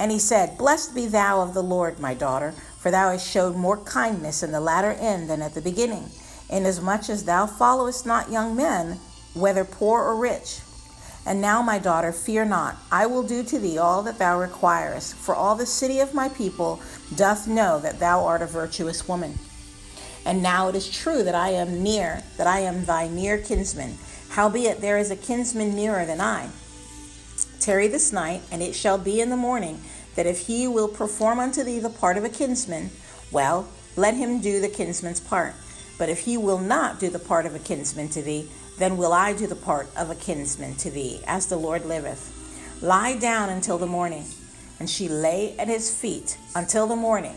And 0.00 0.10
he 0.10 0.18
said, 0.18 0.58
Blessed 0.58 0.94
be 0.94 1.06
thou 1.06 1.42
of 1.42 1.54
the 1.54 1.62
Lord, 1.62 2.00
my 2.00 2.14
daughter, 2.14 2.52
for 2.80 2.90
thou 2.90 3.12
hast 3.12 3.30
showed 3.30 3.54
more 3.54 3.76
kindness 3.76 4.42
in 4.42 4.50
the 4.50 4.60
latter 4.60 4.92
end 4.92 5.30
than 5.30 5.42
at 5.42 5.54
the 5.54 5.60
beginning, 5.60 6.10
inasmuch 6.48 7.08
as 7.08 7.24
thou 7.24 7.46
followest 7.46 8.06
not 8.06 8.32
young 8.32 8.56
men, 8.56 8.98
whether 9.34 9.64
poor 9.64 10.02
or 10.02 10.16
rich. 10.16 10.60
And 11.26 11.40
now, 11.40 11.60
my 11.62 11.78
daughter, 11.78 12.12
fear 12.12 12.44
not. 12.44 12.76
I 12.90 13.06
will 13.06 13.22
do 13.22 13.42
to 13.44 13.58
thee 13.58 13.78
all 13.78 14.02
that 14.02 14.18
thou 14.18 14.40
requirest, 14.40 15.14
for 15.14 15.34
all 15.34 15.54
the 15.54 15.66
city 15.66 16.00
of 16.00 16.14
my 16.14 16.28
people 16.30 16.80
doth 17.14 17.46
know 17.46 17.78
that 17.80 18.00
thou 18.00 18.24
art 18.24 18.42
a 18.42 18.46
virtuous 18.46 19.06
woman. 19.06 19.38
And 20.24 20.42
now 20.42 20.68
it 20.68 20.74
is 20.74 20.88
true 20.88 21.22
that 21.22 21.34
I 21.34 21.50
am 21.50 21.82
near, 21.82 22.22
that 22.36 22.46
I 22.46 22.60
am 22.60 22.84
thy 22.84 23.08
near 23.08 23.38
kinsman. 23.38 23.96
Howbeit 24.30 24.80
there 24.80 24.98
is 24.98 25.10
a 25.10 25.16
kinsman 25.16 25.74
nearer 25.74 26.06
than 26.06 26.20
I. 26.20 26.48
Tarry 27.60 27.88
this 27.88 28.12
night, 28.12 28.42
and 28.50 28.62
it 28.62 28.74
shall 28.74 28.98
be 28.98 29.20
in 29.20 29.28
the 29.28 29.36
morning 29.36 29.82
that 30.14 30.26
if 30.26 30.46
he 30.46 30.66
will 30.66 30.88
perform 30.88 31.38
unto 31.38 31.62
thee 31.62 31.78
the 31.78 31.90
part 31.90 32.16
of 32.16 32.24
a 32.24 32.28
kinsman, 32.28 32.90
well, 33.30 33.68
let 33.96 34.14
him 34.14 34.40
do 34.40 34.60
the 34.60 34.68
kinsman's 34.68 35.20
part. 35.20 35.54
But 35.98 36.08
if 36.08 36.20
he 36.20 36.36
will 36.36 36.58
not 36.58 36.98
do 36.98 37.10
the 37.10 37.18
part 37.18 37.44
of 37.44 37.54
a 37.54 37.58
kinsman 37.58 38.08
to 38.10 38.22
thee, 38.22 38.48
then 38.80 38.96
will 38.96 39.12
I 39.12 39.34
do 39.34 39.46
the 39.46 39.54
part 39.54 39.88
of 39.96 40.10
a 40.10 40.14
kinsman 40.14 40.74
to 40.76 40.90
thee, 40.90 41.20
as 41.26 41.46
the 41.46 41.56
Lord 41.56 41.84
liveth. 41.84 42.36
Lie 42.80 43.18
down 43.18 43.50
until 43.50 43.76
the 43.76 43.86
morning. 43.86 44.24
And 44.78 44.88
she 44.88 45.06
lay 45.06 45.54
at 45.58 45.68
his 45.68 45.94
feet 45.94 46.38
until 46.54 46.86
the 46.86 46.96
morning. 46.96 47.36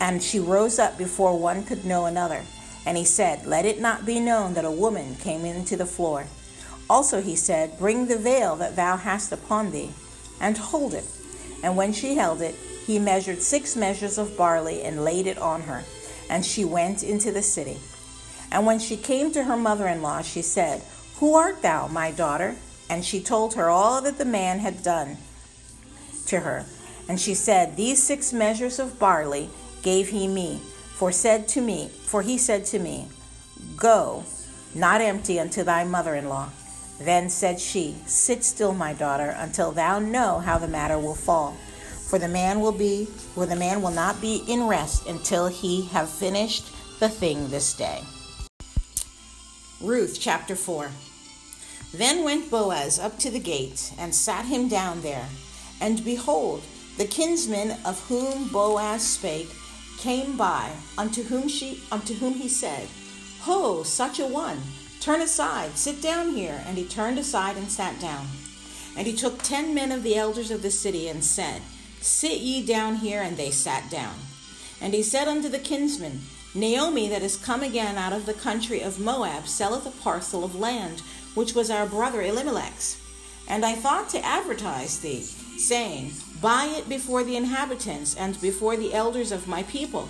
And 0.00 0.20
she 0.20 0.40
rose 0.40 0.80
up 0.80 0.98
before 0.98 1.38
one 1.38 1.62
could 1.62 1.84
know 1.84 2.06
another. 2.06 2.42
And 2.84 2.96
he 2.96 3.04
said, 3.04 3.46
Let 3.46 3.64
it 3.64 3.80
not 3.80 4.04
be 4.04 4.18
known 4.18 4.54
that 4.54 4.64
a 4.64 4.70
woman 4.70 5.14
came 5.16 5.44
into 5.44 5.76
the 5.76 5.86
floor. 5.86 6.26
Also 6.90 7.20
he 7.20 7.36
said, 7.36 7.78
Bring 7.78 8.06
the 8.06 8.18
veil 8.18 8.56
that 8.56 8.74
thou 8.74 8.96
hast 8.96 9.30
upon 9.30 9.70
thee, 9.70 9.90
and 10.40 10.58
hold 10.58 10.94
it. 10.94 11.04
And 11.62 11.76
when 11.76 11.92
she 11.92 12.16
held 12.16 12.42
it, 12.42 12.56
he 12.86 12.98
measured 12.98 13.42
six 13.42 13.76
measures 13.76 14.18
of 14.18 14.36
barley 14.36 14.82
and 14.82 15.04
laid 15.04 15.28
it 15.28 15.38
on 15.38 15.62
her. 15.62 15.84
And 16.28 16.44
she 16.44 16.64
went 16.64 17.04
into 17.04 17.30
the 17.30 17.42
city. 17.42 17.78
And 18.50 18.64
when 18.64 18.78
she 18.78 18.96
came 18.96 19.32
to 19.32 19.44
her 19.44 19.56
mother 19.56 19.86
in 19.86 20.02
law, 20.02 20.22
she 20.22 20.42
said, 20.42 20.82
Who 21.16 21.34
art 21.34 21.62
thou, 21.62 21.88
my 21.88 22.10
daughter? 22.10 22.56
And 22.88 23.04
she 23.04 23.20
told 23.20 23.54
her 23.54 23.68
all 23.68 24.00
that 24.02 24.18
the 24.18 24.24
man 24.24 24.60
had 24.60 24.82
done 24.82 25.18
to 26.26 26.40
her. 26.40 26.64
And 27.08 27.20
she 27.20 27.34
said, 27.34 27.76
These 27.76 28.02
six 28.02 28.32
measures 28.32 28.78
of 28.78 28.98
barley 28.98 29.50
gave 29.82 30.08
he 30.08 30.26
me, 30.26 30.60
for 30.94 31.12
said 31.12 31.48
to 31.48 31.60
me, 31.60 31.88
for 31.88 32.22
he 32.22 32.38
said 32.38 32.64
to 32.66 32.78
me, 32.78 33.08
Go, 33.76 34.24
not 34.74 35.00
empty 35.00 35.38
unto 35.38 35.62
thy 35.62 35.84
mother 35.84 36.14
in 36.14 36.28
law. 36.28 36.50
Then 37.00 37.30
said 37.30 37.60
she, 37.60 37.96
Sit 38.06 38.42
still, 38.42 38.74
my 38.74 38.92
daughter, 38.92 39.34
until 39.38 39.72
thou 39.72 39.98
know 39.98 40.38
how 40.40 40.58
the 40.58 40.68
matter 40.68 40.98
will 40.98 41.14
fall. 41.14 41.56
For 42.08 42.18
the 42.18 42.28
man 42.28 42.60
will 42.60 42.72
be, 42.72 43.04
for 43.04 43.46
the 43.46 43.56
man 43.56 43.82
will 43.82 43.90
not 43.90 44.20
be 44.20 44.42
in 44.48 44.66
rest 44.66 45.06
until 45.06 45.46
he 45.46 45.86
have 45.88 46.08
finished 46.08 46.66
the 47.00 47.08
thing 47.08 47.48
this 47.48 47.74
day. 47.74 48.02
Ruth 49.80 50.18
chapter 50.20 50.56
4. 50.56 50.90
Then 51.94 52.24
went 52.24 52.50
Boaz 52.50 52.98
up 52.98 53.16
to 53.20 53.30
the 53.30 53.38
gate 53.38 53.92
and 53.96 54.12
sat 54.12 54.46
him 54.46 54.66
down 54.66 55.02
there. 55.02 55.28
And 55.80 56.04
behold, 56.04 56.64
the 56.96 57.04
kinsman 57.06 57.76
of 57.84 58.00
whom 58.08 58.48
Boaz 58.48 59.06
spake 59.06 59.48
came 59.98 60.36
by, 60.36 60.72
unto 60.96 61.22
whom 61.22 61.46
she 61.46 61.80
unto 61.92 62.14
whom 62.14 62.34
he 62.34 62.48
said, 62.48 62.88
Ho, 63.42 63.84
such 63.84 64.18
a 64.18 64.26
one, 64.26 64.60
turn 65.00 65.20
aside, 65.20 65.78
sit 65.78 66.02
down 66.02 66.30
here. 66.34 66.60
And 66.66 66.76
he 66.76 66.84
turned 66.84 67.18
aside 67.18 67.56
and 67.56 67.70
sat 67.70 68.00
down. 68.00 68.26
And 68.96 69.06
he 69.06 69.12
took 69.12 69.42
ten 69.42 69.74
men 69.74 69.92
of 69.92 70.02
the 70.02 70.16
elders 70.16 70.50
of 70.50 70.62
the 70.62 70.72
city 70.72 71.08
and 71.08 71.22
said, 71.22 71.62
Sit 72.00 72.38
ye 72.38 72.66
down 72.66 72.96
here, 72.96 73.22
and 73.22 73.36
they 73.36 73.52
sat 73.52 73.88
down. 73.92 74.16
And 74.80 74.92
he 74.92 75.04
said 75.04 75.28
unto 75.28 75.48
the 75.48 75.60
kinsman, 75.60 76.22
Naomi, 76.54 77.08
that 77.08 77.22
is 77.22 77.36
come 77.36 77.62
again 77.62 77.96
out 77.96 78.12
of 78.12 78.26
the 78.26 78.34
country 78.34 78.80
of 78.80 78.98
Moab, 78.98 79.46
selleth 79.46 79.86
a 79.86 80.02
parcel 80.02 80.44
of 80.44 80.54
land, 80.54 81.00
which 81.34 81.54
was 81.54 81.70
our 81.70 81.86
brother 81.86 82.22
Elimelech's. 82.22 82.96
And 83.48 83.64
I 83.64 83.74
thought 83.74 84.08
to 84.10 84.24
advertise 84.24 84.98
thee, 85.00 85.22
saying, 85.22 86.12
Buy 86.40 86.66
it 86.66 86.88
before 86.88 87.24
the 87.24 87.36
inhabitants 87.36 88.14
and 88.14 88.40
before 88.40 88.76
the 88.76 88.94
elders 88.94 89.32
of 89.32 89.48
my 89.48 89.62
people. 89.64 90.08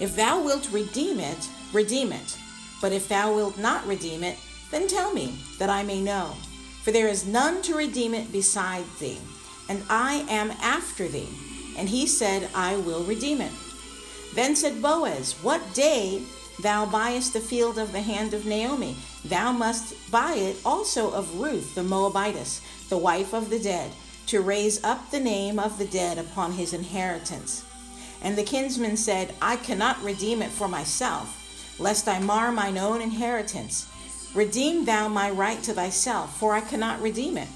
If 0.00 0.16
thou 0.16 0.42
wilt 0.42 0.70
redeem 0.72 1.20
it, 1.20 1.48
redeem 1.72 2.12
it. 2.12 2.38
But 2.80 2.92
if 2.92 3.08
thou 3.08 3.34
wilt 3.34 3.58
not 3.58 3.86
redeem 3.86 4.24
it, 4.24 4.38
then 4.70 4.88
tell 4.88 5.12
me, 5.12 5.38
that 5.58 5.70
I 5.70 5.82
may 5.82 6.00
know. 6.00 6.36
For 6.82 6.90
there 6.90 7.08
is 7.08 7.26
none 7.26 7.60
to 7.62 7.74
redeem 7.74 8.14
it 8.14 8.32
beside 8.32 8.84
thee, 8.98 9.18
and 9.68 9.82
I 9.90 10.24
am 10.28 10.50
after 10.62 11.08
thee. 11.08 11.28
And 11.76 11.88
he 11.88 12.06
said, 12.06 12.48
I 12.54 12.76
will 12.76 13.04
redeem 13.04 13.40
it. 13.40 13.52
Then 14.34 14.54
said 14.54 14.80
Boaz, 14.80 15.34
What 15.42 15.74
day 15.74 16.22
thou 16.60 16.86
buyest 16.86 17.32
the 17.32 17.40
field 17.40 17.78
of 17.78 17.92
the 17.92 18.00
hand 18.00 18.34
of 18.34 18.46
Naomi, 18.46 18.96
thou 19.24 19.52
must 19.52 20.10
buy 20.10 20.34
it 20.34 20.56
also 20.64 21.10
of 21.10 21.40
Ruth 21.40 21.74
the 21.74 21.82
Moabitess, 21.82 22.60
the 22.88 22.98
wife 22.98 23.32
of 23.32 23.50
the 23.50 23.58
dead, 23.58 23.90
to 24.26 24.40
raise 24.40 24.82
up 24.84 25.10
the 25.10 25.20
name 25.20 25.58
of 25.58 25.78
the 25.78 25.86
dead 25.86 26.18
upon 26.18 26.52
his 26.52 26.72
inheritance. 26.72 27.64
And 28.22 28.36
the 28.36 28.44
kinsman 28.44 28.96
said, 28.96 29.34
I 29.40 29.56
cannot 29.56 30.02
redeem 30.02 30.42
it 30.42 30.50
for 30.50 30.68
myself, 30.68 31.76
lest 31.78 32.06
I 32.06 32.20
mar 32.20 32.52
mine 32.52 32.78
own 32.78 33.00
inheritance. 33.00 33.88
Redeem 34.34 34.84
thou 34.84 35.08
my 35.08 35.30
right 35.30 35.60
to 35.64 35.72
thyself, 35.72 36.38
for 36.38 36.52
I 36.52 36.60
cannot 36.60 37.02
redeem 37.02 37.36
it. 37.36 37.48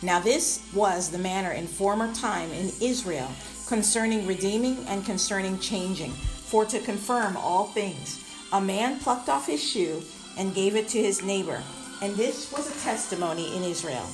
Now 0.00 0.20
this 0.20 0.64
was 0.72 1.10
the 1.10 1.18
manner 1.18 1.50
in 1.50 1.66
former 1.66 2.12
time 2.14 2.50
in 2.52 2.70
Israel 2.80 3.30
concerning 3.68 4.26
redeeming 4.26 4.84
and 4.88 5.04
concerning 5.04 5.58
changing, 5.58 6.10
for 6.10 6.64
to 6.64 6.80
confirm 6.80 7.36
all 7.36 7.66
things. 7.66 8.24
A 8.52 8.60
man 8.60 8.98
plucked 8.98 9.28
off 9.28 9.46
his 9.46 9.62
shoe 9.62 10.02
and 10.36 10.54
gave 10.54 10.74
it 10.74 10.88
to 10.88 10.98
his 10.98 11.22
neighbor, 11.22 11.62
and 12.02 12.14
this 12.16 12.50
was 12.50 12.68
a 12.68 12.84
testimony 12.84 13.54
in 13.56 13.62
Israel. 13.62 14.06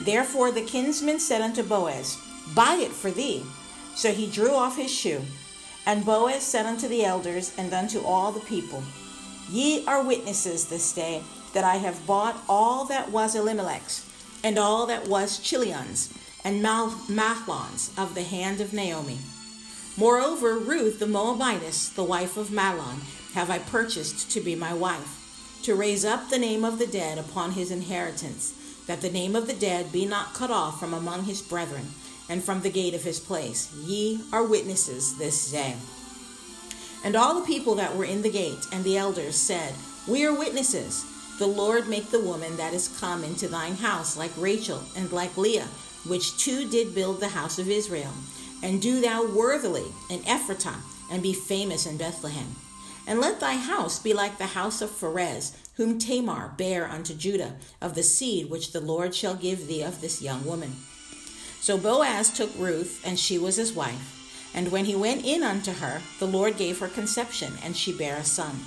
Therefore 0.00 0.52
the 0.52 0.62
kinsman 0.62 1.18
said 1.18 1.42
unto 1.42 1.62
Boaz, 1.62 2.18
Buy 2.54 2.74
it 2.80 2.92
for 2.92 3.10
thee. 3.10 3.44
So 3.94 4.12
he 4.12 4.30
drew 4.30 4.54
off 4.54 4.76
his 4.76 4.94
shoe. 4.94 5.22
And 5.86 6.04
Boaz 6.04 6.42
said 6.42 6.66
unto 6.66 6.86
the 6.86 7.04
elders 7.04 7.52
and 7.58 7.72
unto 7.72 8.00
all 8.00 8.30
the 8.30 8.40
people, 8.40 8.82
Ye 9.50 9.84
are 9.86 10.04
witnesses 10.04 10.66
this 10.66 10.92
day 10.92 11.22
that 11.54 11.64
I 11.64 11.76
have 11.76 12.06
bought 12.06 12.36
all 12.48 12.84
that 12.86 13.10
was 13.10 13.34
Elimelech's, 13.34 14.04
and 14.44 14.58
all 14.58 14.86
that 14.86 15.08
was 15.08 15.40
Chilion's, 15.40 16.12
and 16.44 16.62
Mahlon's 16.62 17.92
of 17.96 18.14
the 18.14 18.22
hand 18.22 18.60
of 18.60 18.72
Naomi. 18.72 19.18
Moreover, 19.96 20.56
Ruth 20.58 21.00
the 21.00 21.06
Moabitess, 21.06 21.88
the 21.88 22.04
wife 22.04 22.36
of 22.36 22.50
Mahlon, 22.50 23.00
have 23.34 23.50
I 23.50 23.58
purchased 23.58 24.30
to 24.30 24.40
be 24.40 24.54
my 24.54 24.72
wife, 24.72 25.58
to 25.64 25.74
raise 25.74 26.04
up 26.04 26.28
the 26.28 26.38
name 26.38 26.64
of 26.64 26.78
the 26.78 26.86
dead 26.86 27.18
upon 27.18 27.52
his 27.52 27.70
inheritance, 27.70 28.54
that 28.86 29.00
the 29.00 29.10
name 29.10 29.34
of 29.34 29.46
the 29.46 29.54
dead 29.54 29.90
be 29.90 30.06
not 30.06 30.34
cut 30.34 30.50
off 30.50 30.78
from 30.78 30.94
among 30.94 31.24
his 31.24 31.42
brethren, 31.42 31.88
and 32.28 32.44
from 32.44 32.60
the 32.60 32.70
gate 32.70 32.94
of 32.94 33.02
his 33.02 33.18
place. 33.18 33.74
Ye 33.84 34.20
are 34.32 34.44
witnesses 34.44 35.18
this 35.18 35.50
day. 35.50 35.76
And 37.04 37.16
all 37.16 37.34
the 37.40 37.46
people 37.46 37.74
that 37.76 37.96
were 37.96 38.04
in 38.04 38.22
the 38.22 38.30
gate 38.30 38.66
and 38.72 38.84
the 38.84 38.96
elders 38.98 39.36
said, 39.36 39.74
We 40.06 40.24
are 40.24 40.36
witnesses. 40.36 41.04
The 41.38 41.46
Lord 41.46 41.88
make 41.88 42.10
the 42.10 42.20
woman 42.20 42.56
that 42.56 42.74
is 42.74 42.96
come 43.00 43.24
into 43.24 43.48
thine 43.48 43.76
house 43.76 44.16
like 44.16 44.32
Rachel 44.36 44.82
and 44.96 45.10
like 45.12 45.36
Leah 45.36 45.68
which 46.06 46.38
two 46.38 46.68
did 46.68 46.94
build 46.94 47.20
the 47.20 47.28
house 47.28 47.58
of 47.58 47.70
Israel. 47.70 48.12
And 48.62 48.82
do 48.82 49.00
thou 49.00 49.26
worthily 49.26 49.86
in 50.10 50.20
Ephratah, 50.20 50.80
and 51.10 51.22
be 51.22 51.32
famous 51.32 51.86
in 51.86 51.96
Bethlehem. 51.96 52.56
And 53.06 53.20
let 53.20 53.40
thy 53.40 53.54
house 53.54 53.98
be 53.98 54.12
like 54.12 54.36
the 54.36 54.46
house 54.46 54.82
of 54.82 54.90
Pharez, 54.90 55.56
whom 55.76 55.98
Tamar 55.98 56.52
bare 56.56 56.86
unto 56.86 57.14
Judah, 57.14 57.54
of 57.80 57.94
the 57.94 58.02
seed 58.02 58.50
which 58.50 58.72
the 58.72 58.80
Lord 58.80 59.14
shall 59.14 59.34
give 59.34 59.66
thee 59.66 59.82
of 59.82 60.00
this 60.00 60.20
young 60.20 60.44
woman. 60.44 60.76
So 61.60 61.78
Boaz 61.78 62.30
took 62.30 62.50
Ruth, 62.58 63.02
and 63.04 63.18
she 63.18 63.38
was 63.38 63.56
his 63.56 63.72
wife. 63.72 64.50
And 64.54 64.70
when 64.70 64.84
he 64.86 64.96
went 64.96 65.24
in 65.24 65.42
unto 65.42 65.72
her, 65.72 66.02
the 66.18 66.26
Lord 66.26 66.56
gave 66.56 66.78
her 66.80 66.88
conception, 66.88 67.52
and 67.62 67.76
she 67.76 67.92
bare 67.92 68.16
a 68.16 68.24
son. 68.24 68.60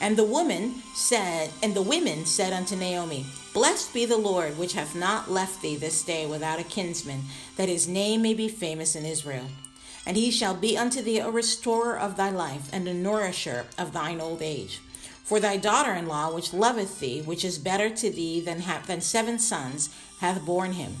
And 0.00 0.16
the 0.16 0.24
woman 0.24 0.82
said, 0.94 1.50
and 1.62 1.74
the 1.74 1.82
women 1.82 2.24
said 2.24 2.54
unto 2.54 2.74
Naomi, 2.74 3.26
Blessed 3.52 3.92
be 3.92 4.06
the 4.06 4.16
Lord, 4.16 4.56
which 4.56 4.72
hath 4.72 4.94
not 4.94 5.30
left 5.30 5.60
thee 5.60 5.76
this 5.76 6.02
day 6.02 6.26
without 6.26 6.58
a 6.58 6.64
kinsman, 6.64 7.24
that 7.56 7.68
his 7.68 7.86
name 7.86 8.22
may 8.22 8.32
be 8.32 8.48
famous 8.48 8.96
in 8.96 9.04
Israel. 9.04 9.46
And 10.06 10.16
he 10.16 10.30
shall 10.30 10.54
be 10.54 10.78
unto 10.78 11.02
thee 11.02 11.18
a 11.18 11.30
restorer 11.30 11.98
of 11.98 12.16
thy 12.16 12.30
life, 12.30 12.70
and 12.72 12.88
a 12.88 12.94
nourisher 12.94 13.66
of 13.76 13.92
thine 13.92 14.20
old 14.20 14.40
age. 14.40 14.80
For 15.22 15.38
thy 15.38 15.58
daughter 15.58 15.92
in 15.92 16.08
law, 16.08 16.34
which 16.34 16.54
loveth 16.54 16.98
thee, 16.98 17.20
which 17.20 17.44
is 17.44 17.58
better 17.58 17.90
to 17.90 18.10
thee 18.10 18.40
than, 18.40 18.62
ha- 18.62 18.82
than 18.86 19.02
seven 19.02 19.38
sons, 19.38 19.90
hath 20.20 20.44
borne 20.44 20.72
him. 20.72 20.96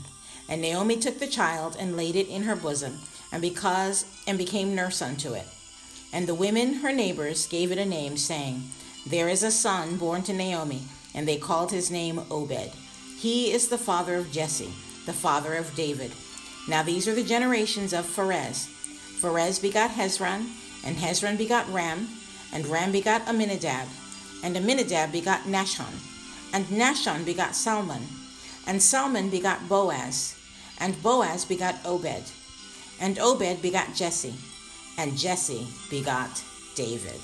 And 0.48 0.60
Naomi 0.60 0.96
took 0.96 1.18
the 1.18 1.26
child 1.26 1.76
and 1.78 1.96
laid 1.96 2.16
it 2.16 2.28
in 2.28 2.42
her 2.42 2.54
bosom, 2.54 2.98
and 3.32 3.40
because 3.40 4.04
and 4.26 4.36
became 4.36 4.74
nurse 4.74 5.00
unto 5.00 5.32
it. 5.32 5.46
And 6.12 6.26
the 6.26 6.34
women, 6.34 6.74
her 6.74 6.92
neighbors, 6.92 7.46
gave 7.46 7.72
it 7.72 7.78
a 7.78 7.86
name, 7.86 8.16
saying, 8.16 8.64
There 9.06 9.28
is 9.28 9.42
a 9.42 9.50
son 9.50 9.96
born 9.96 10.22
to 10.24 10.32
Naomi, 10.32 10.82
and 11.14 11.26
they 11.26 11.36
called 11.36 11.70
his 11.70 11.90
name 11.90 12.20
Obed. 12.30 12.72
He 13.18 13.50
is 13.52 13.68
the 13.68 13.78
father 13.78 14.16
of 14.16 14.30
Jesse, 14.30 14.72
the 15.06 15.12
father 15.12 15.54
of 15.54 15.74
David. 15.74 16.12
Now 16.68 16.82
these 16.82 17.08
are 17.08 17.14
the 17.14 17.24
generations 17.24 17.92
of 17.92 18.04
Pharez. 18.04 18.68
Pharez 19.20 19.60
begot 19.60 19.90
Hezron, 19.90 20.46
and 20.84 20.96
Hezron 20.96 21.36
begot 21.38 21.70
Ram, 21.72 22.08
and 22.52 22.66
Ram 22.66 22.92
begot 22.92 23.26
Amminadab, 23.26 23.88
and 24.42 24.56
Amminadab 24.56 25.12
begot 25.12 25.40
Nahshon, 25.44 25.92
and 26.52 26.66
Nahshon 26.66 27.24
begot 27.24 27.54
Salmon, 27.54 28.02
and 28.66 28.82
Salmon 28.82 29.30
begot 29.30 29.68
Boaz, 29.68 30.36
and 30.78 31.02
Boaz 31.02 31.44
begot 31.44 31.76
Obed, 31.84 32.30
and 33.00 33.18
Obed 33.18 33.62
begot 33.62 33.94
Jesse, 33.94 34.34
and 34.98 35.16
Jesse 35.16 35.66
begot 35.90 36.42
David. 36.74 37.20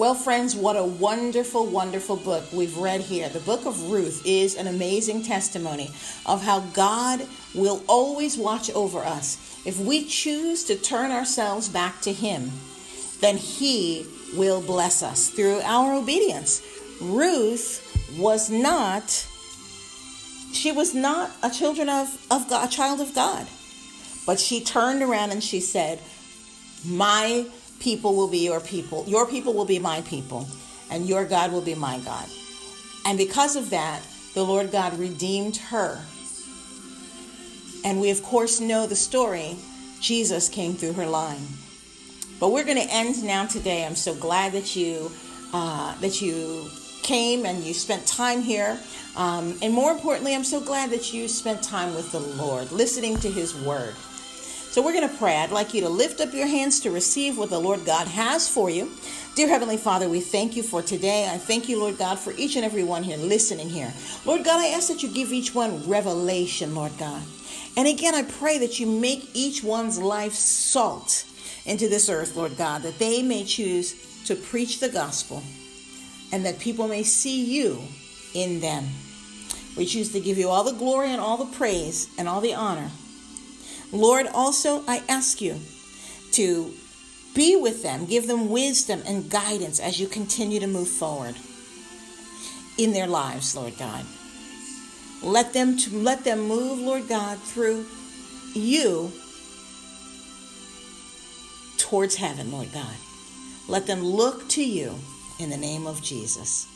Well, 0.00 0.14
friends, 0.14 0.56
what 0.56 0.76
a 0.76 0.82
wonderful, 0.82 1.66
wonderful 1.66 2.16
book 2.16 2.44
we've 2.54 2.78
read 2.78 3.02
here. 3.02 3.28
The 3.28 3.38
book 3.40 3.66
of 3.66 3.90
Ruth 3.90 4.22
is 4.24 4.56
an 4.56 4.66
amazing 4.66 5.24
testimony 5.24 5.90
of 6.24 6.42
how 6.42 6.60
God 6.72 7.26
will 7.54 7.84
always 7.86 8.38
watch 8.38 8.70
over 8.70 9.00
us. 9.00 9.60
If 9.66 9.78
we 9.78 10.06
choose 10.06 10.64
to 10.64 10.76
turn 10.76 11.10
ourselves 11.10 11.68
back 11.68 12.00
to 12.00 12.14
Him, 12.14 12.50
then 13.20 13.36
He 13.36 14.06
will 14.34 14.62
bless 14.62 15.02
us 15.02 15.28
through 15.28 15.60
our 15.64 15.92
obedience. 15.92 16.62
Ruth 17.02 18.16
was 18.18 18.48
not, 18.48 19.26
she 20.54 20.72
was 20.72 20.94
not 20.94 21.30
a 21.42 21.50
children 21.50 21.90
of, 21.90 22.08
of 22.30 22.48
God, 22.48 22.66
a 22.66 22.72
child 22.72 23.02
of 23.02 23.14
God. 23.14 23.46
But 24.24 24.40
she 24.40 24.64
turned 24.64 25.02
around 25.02 25.32
and 25.32 25.44
she 25.44 25.60
said, 25.60 26.00
My 26.86 27.44
people 27.80 28.14
will 28.14 28.28
be 28.28 28.38
your 28.38 28.60
people. 28.60 29.04
Your 29.08 29.26
people 29.26 29.52
will 29.52 29.64
be 29.64 29.78
my 29.78 30.02
people, 30.02 30.46
and 30.90 31.08
your 31.08 31.24
God 31.24 31.50
will 31.52 31.62
be 31.62 31.74
my 31.74 31.98
God. 32.00 32.26
And 33.06 33.18
because 33.18 33.56
of 33.56 33.70
that, 33.70 34.02
the 34.34 34.44
Lord 34.44 34.70
God 34.70 34.98
redeemed 34.98 35.56
her. 35.56 36.00
And 37.84 38.00
we, 38.00 38.10
of 38.10 38.22
course, 38.22 38.60
know 38.60 38.86
the 38.86 38.94
story. 38.94 39.56
Jesus 40.00 40.48
came 40.48 40.74
through 40.74 40.92
her 40.92 41.06
line. 41.06 41.46
But 42.38 42.52
we're 42.52 42.64
going 42.64 42.76
to 42.76 42.94
end 42.94 43.22
now 43.24 43.46
today. 43.46 43.84
I'm 43.84 43.96
so 43.96 44.14
glad 44.14 44.52
that 44.52 44.76
you 44.76 45.10
uh, 45.52 45.98
that 46.00 46.22
you 46.22 46.70
came 47.02 47.44
and 47.44 47.64
you 47.64 47.74
spent 47.74 48.06
time 48.06 48.40
here. 48.40 48.78
Um, 49.16 49.58
and 49.62 49.74
more 49.74 49.90
importantly, 49.90 50.34
I'm 50.34 50.44
so 50.44 50.60
glad 50.60 50.90
that 50.90 51.12
you 51.12 51.26
spent 51.26 51.62
time 51.62 51.94
with 51.94 52.12
the 52.12 52.20
Lord, 52.20 52.70
listening 52.70 53.18
to 53.18 53.30
His 53.30 53.54
Word. 53.54 53.94
So 54.70 54.84
we're 54.84 54.92
going 54.92 55.08
to 55.08 55.16
pray. 55.16 55.34
I'd 55.34 55.50
like 55.50 55.74
you 55.74 55.80
to 55.80 55.88
lift 55.88 56.20
up 56.20 56.32
your 56.32 56.46
hands 56.46 56.78
to 56.82 56.92
receive 56.92 57.36
what 57.36 57.50
the 57.50 57.58
Lord 57.58 57.84
God 57.84 58.06
has 58.06 58.48
for 58.48 58.70
you. 58.70 58.88
Dear 59.34 59.48
Heavenly 59.48 59.76
Father, 59.76 60.08
we 60.08 60.20
thank 60.20 60.54
you 60.54 60.62
for 60.62 60.80
today. 60.80 61.28
I 61.28 61.38
thank 61.38 61.68
you, 61.68 61.80
Lord 61.80 61.98
God, 61.98 62.20
for 62.20 62.32
each 62.34 62.54
and 62.54 62.64
every 62.64 62.84
one 62.84 63.02
here 63.02 63.16
listening 63.16 63.68
here. 63.68 63.92
Lord 64.24 64.44
God, 64.44 64.60
I 64.60 64.68
ask 64.68 64.86
that 64.86 65.02
you 65.02 65.08
give 65.08 65.32
each 65.32 65.56
one 65.56 65.88
revelation, 65.88 66.76
Lord 66.76 66.92
God. 67.00 67.20
And 67.76 67.88
again, 67.88 68.14
I 68.14 68.22
pray 68.22 68.58
that 68.58 68.78
you 68.78 68.86
make 68.86 69.30
each 69.34 69.64
one's 69.64 69.98
life 69.98 70.34
salt 70.34 71.24
into 71.66 71.88
this 71.88 72.08
earth, 72.08 72.36
Lord 72.36 72.56
God, 72.56 72.82
that 72.82 73.00
they 73.00 73.24
may 73.24 73.42
choose 73.42 74.22
to 74.26 74.36
preach 74.36 74.78
the 74.78 74.88
gospel 74.88 75.42
and 76.30 76.46
that 76.46 76.60
people 76.60 76.86
may 76.86 77.02
see 77.02 77.44
you 77.44 77.82
in 78.34 78.60
them. 78.60 78.84
We 79.76 79.84
choose 79.84 80.12
to 80.12 80.20
give 80.20 80.38
you 80.38 80.48
all 80.48 80.62
the 80.62 80.78
glory 80.78 81.10
and 81.10 81.20
all 81.20 81.38
the 81.38 81.56
praise 81.56 82.08
and 82.16 82.28
all 82.28 82.40
the 82.40 82.54
honor 82.54 82.90
Lord, 83.92 84.26
also 84.28 84.84
I 84.86 85.02
ask 85.08 85.40
you 85.40 85.60
to 86.32 86.72
be 87.34 87.56
with 87.56 87.82
them, 87.82 88.06
give 88.06 88.26
them 88.26 88.48
wisdom 88.48 89.02
and 89.06 89.30
guidance 89.30 89.80
as 89.80 90.00
you 90.00 90.06
continue 90.06 90.60
to 90.60 90.66
move 90.66 90.88
forward 90.88 91.34
in 92.78 92.92
their 92.92 93.06
lives, 93.06 93.54
Lord 93.56 93.76
God. 93.78 94.04
Let 95.22 95.52
them 95.52 95.76
to 95.76 95.96
let 95.96 96.24
them 96.24 96.40
move, 96.40 96.78
Lord 96.78 97.08
God, 97.08 97.38
through 97.38 97.84
you 98.54 99.12
towards 101.76 102.16
heaven, 102.16 102.50
Lord 102.50 102.72
God. 102.72 102.94
Let 103.68 103.86
them 103.86 104.02
look 104.02 104.48
to 104.50 104.64
you 104.64 104.94
in 105.38 105.50
the 105.50 105.56
name 105.56 105.86
of 105.86 106.02
Jesus. 106.02 106.66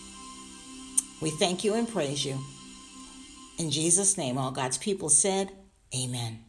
We 1.21 1.31
thank 1.31 1.65
you 1.65 1.75
and 1.75 1.89
praise 1.89 2.25
you. 2.25 2.39
In 3.59 3.71
Jesus' 3.71 4.19
name, 4.19 4.37
all 4.37 4.51
God's 4.51 4.79
people 4.79 5.09
said, 5.09 5.51
Amen. 5.97 6.44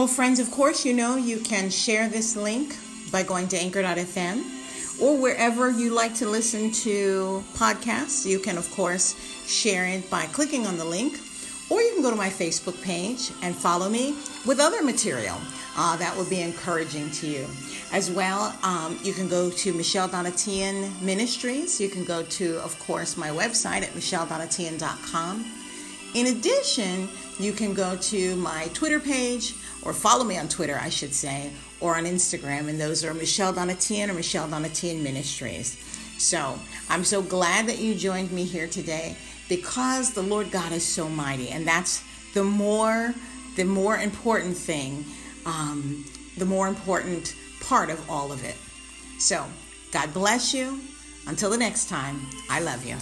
Well, 0.00 0.08
friends, 0.08 0.40
of 0.40 0.50
course, 0.50 0.86
you 0.86 0.94
know 0.94 1.16
you 1.16 1.40
can 1.40 1.68
share 1.68 2.08
this 2.08 2.34
link 2.34 2.74
by 3.12 3.22
going 3.22 3.48
to 3.48 3.58
anchor.fm 3.58 4.98
or 4.98 5.20
wherever 5.20 5.70
you 5.70 5.92
like 5.94 6.14
to 6.14 6.26
listen 6.26 6.70
to 6.88 7.44
podcasts. 7.52 8.24
You 8.24 8.38
can, 8.38 8.56
of 8.56 8.70
course, 8.70 9.14
share 9.46 9.84
it 9.84 10.08
by 10.08 10.24
clicking 10.24 10.66
on 10.66 10.78
the 10.78 10.86
link, 10.86 11.20
or 11.68 11.82
you 11.82 11.92
can 11.92 12.00
go 12.00 12.08
to 12.08 12.16
my 12.16 12.30
Facebook 12.30 12.82
page 12.82 13.30
and 13.42 13.54
follow 13.54 13.90
me 13.90 14.14
with 14.46 14.58
other 14.58 14.82
material. 14.82 15.36
Uh, 15.76 15.98
that 15.98 16.16
would 16.16 16.30
be 16.30 16.40
encouraging 16.40 17.10
to 17.10 17.26
you. 17.26 17.46
As 17.92 18.10
well, 18.10 18.56
um, 18.62 18.98
you 19.02 19.12
can 19.12 19.28
go 19.28 19.50
to 19.50 19.74
Michelle 19.74 20.08
Donatian 20.08 20.98
Ministries. 21.02 21.78
You 21.78 21.90
can 21.90 22.06
go 22.06 22.22
to, 22.22 22.58
of 22.60 22.78
course, 22.78 23.18
my 23.18 23.28
website 23.28 23.82
at 23.82 23.90
michelledonatian.com. 23.90 25.59
In 26.14 26.26
addition, 26.26 27.08
you 27.38 27.52
can 27.52 27.72
go 27.72 27.96
to 27.96 28.36
my 28.36 28.68
Twitter 28.74 28.98
page 28.98 29.54
or 29.82 29.92
follow 29.92 30.24
me 30.24 30.36
on 30.38 30.48
Twitter, 30.48 30.78
I 30.80 30.88
should 30.88 31.14
say, 31.14 31.52
or 31.80 31.96
on 31.96 32.04
Instagram, 32.04 32.68
and 32.68 32.80
those 32.80 33.04
are 33.04 33.14
Michelle 33.14 33.52
Donatian 33.52 34.08
or 34.08 34.14
Michelle 34.14 34.48
Donatian 34.48 35.02
Ministries. 35.02 35.78
So 36.18 36.58
I'm 36.88 37.04
so 37.04 37.22
glad 37.22 37.66
that 37.68 37.78
you 37.78 37.94
joined 37.94 38.32
me 38.32 38.44
here 38.44 38.66
today 38.66 39.16
because 39.48 40.12
the 40.12 40.22
Lord 40.22 40.50
God 40.50 40.72
is 40.72 40.84
so 40.84 41.08
mighty, 41.08 41.48
and 41.48 41.66
that's 41.66 42.02
the 42.34 42.44
more 42.44 43.14
the 43.56 43.64
more 43.64 43.96
important 43.96 44.56
thing, 44.56 45.04
um, 45.44 46.04
the 46.38 46.44
more 46.44 46.68
important 46.68 47.34
part 47.60 47.90
of 47.90 48.10
all 48.10 48.32
of 48.32 48.44
it. 48.44 48.56
So 49.18 49.44
God 49.92 50.12
bless 50.12 50.54
you. 50.54 50.80
Until 51.26 51.50
the 51.50 51.58
next 51.58 51.88
time, 51.88 52.26
I 52.48 52.60
love 52.60 52.84
you. 52.86 52.96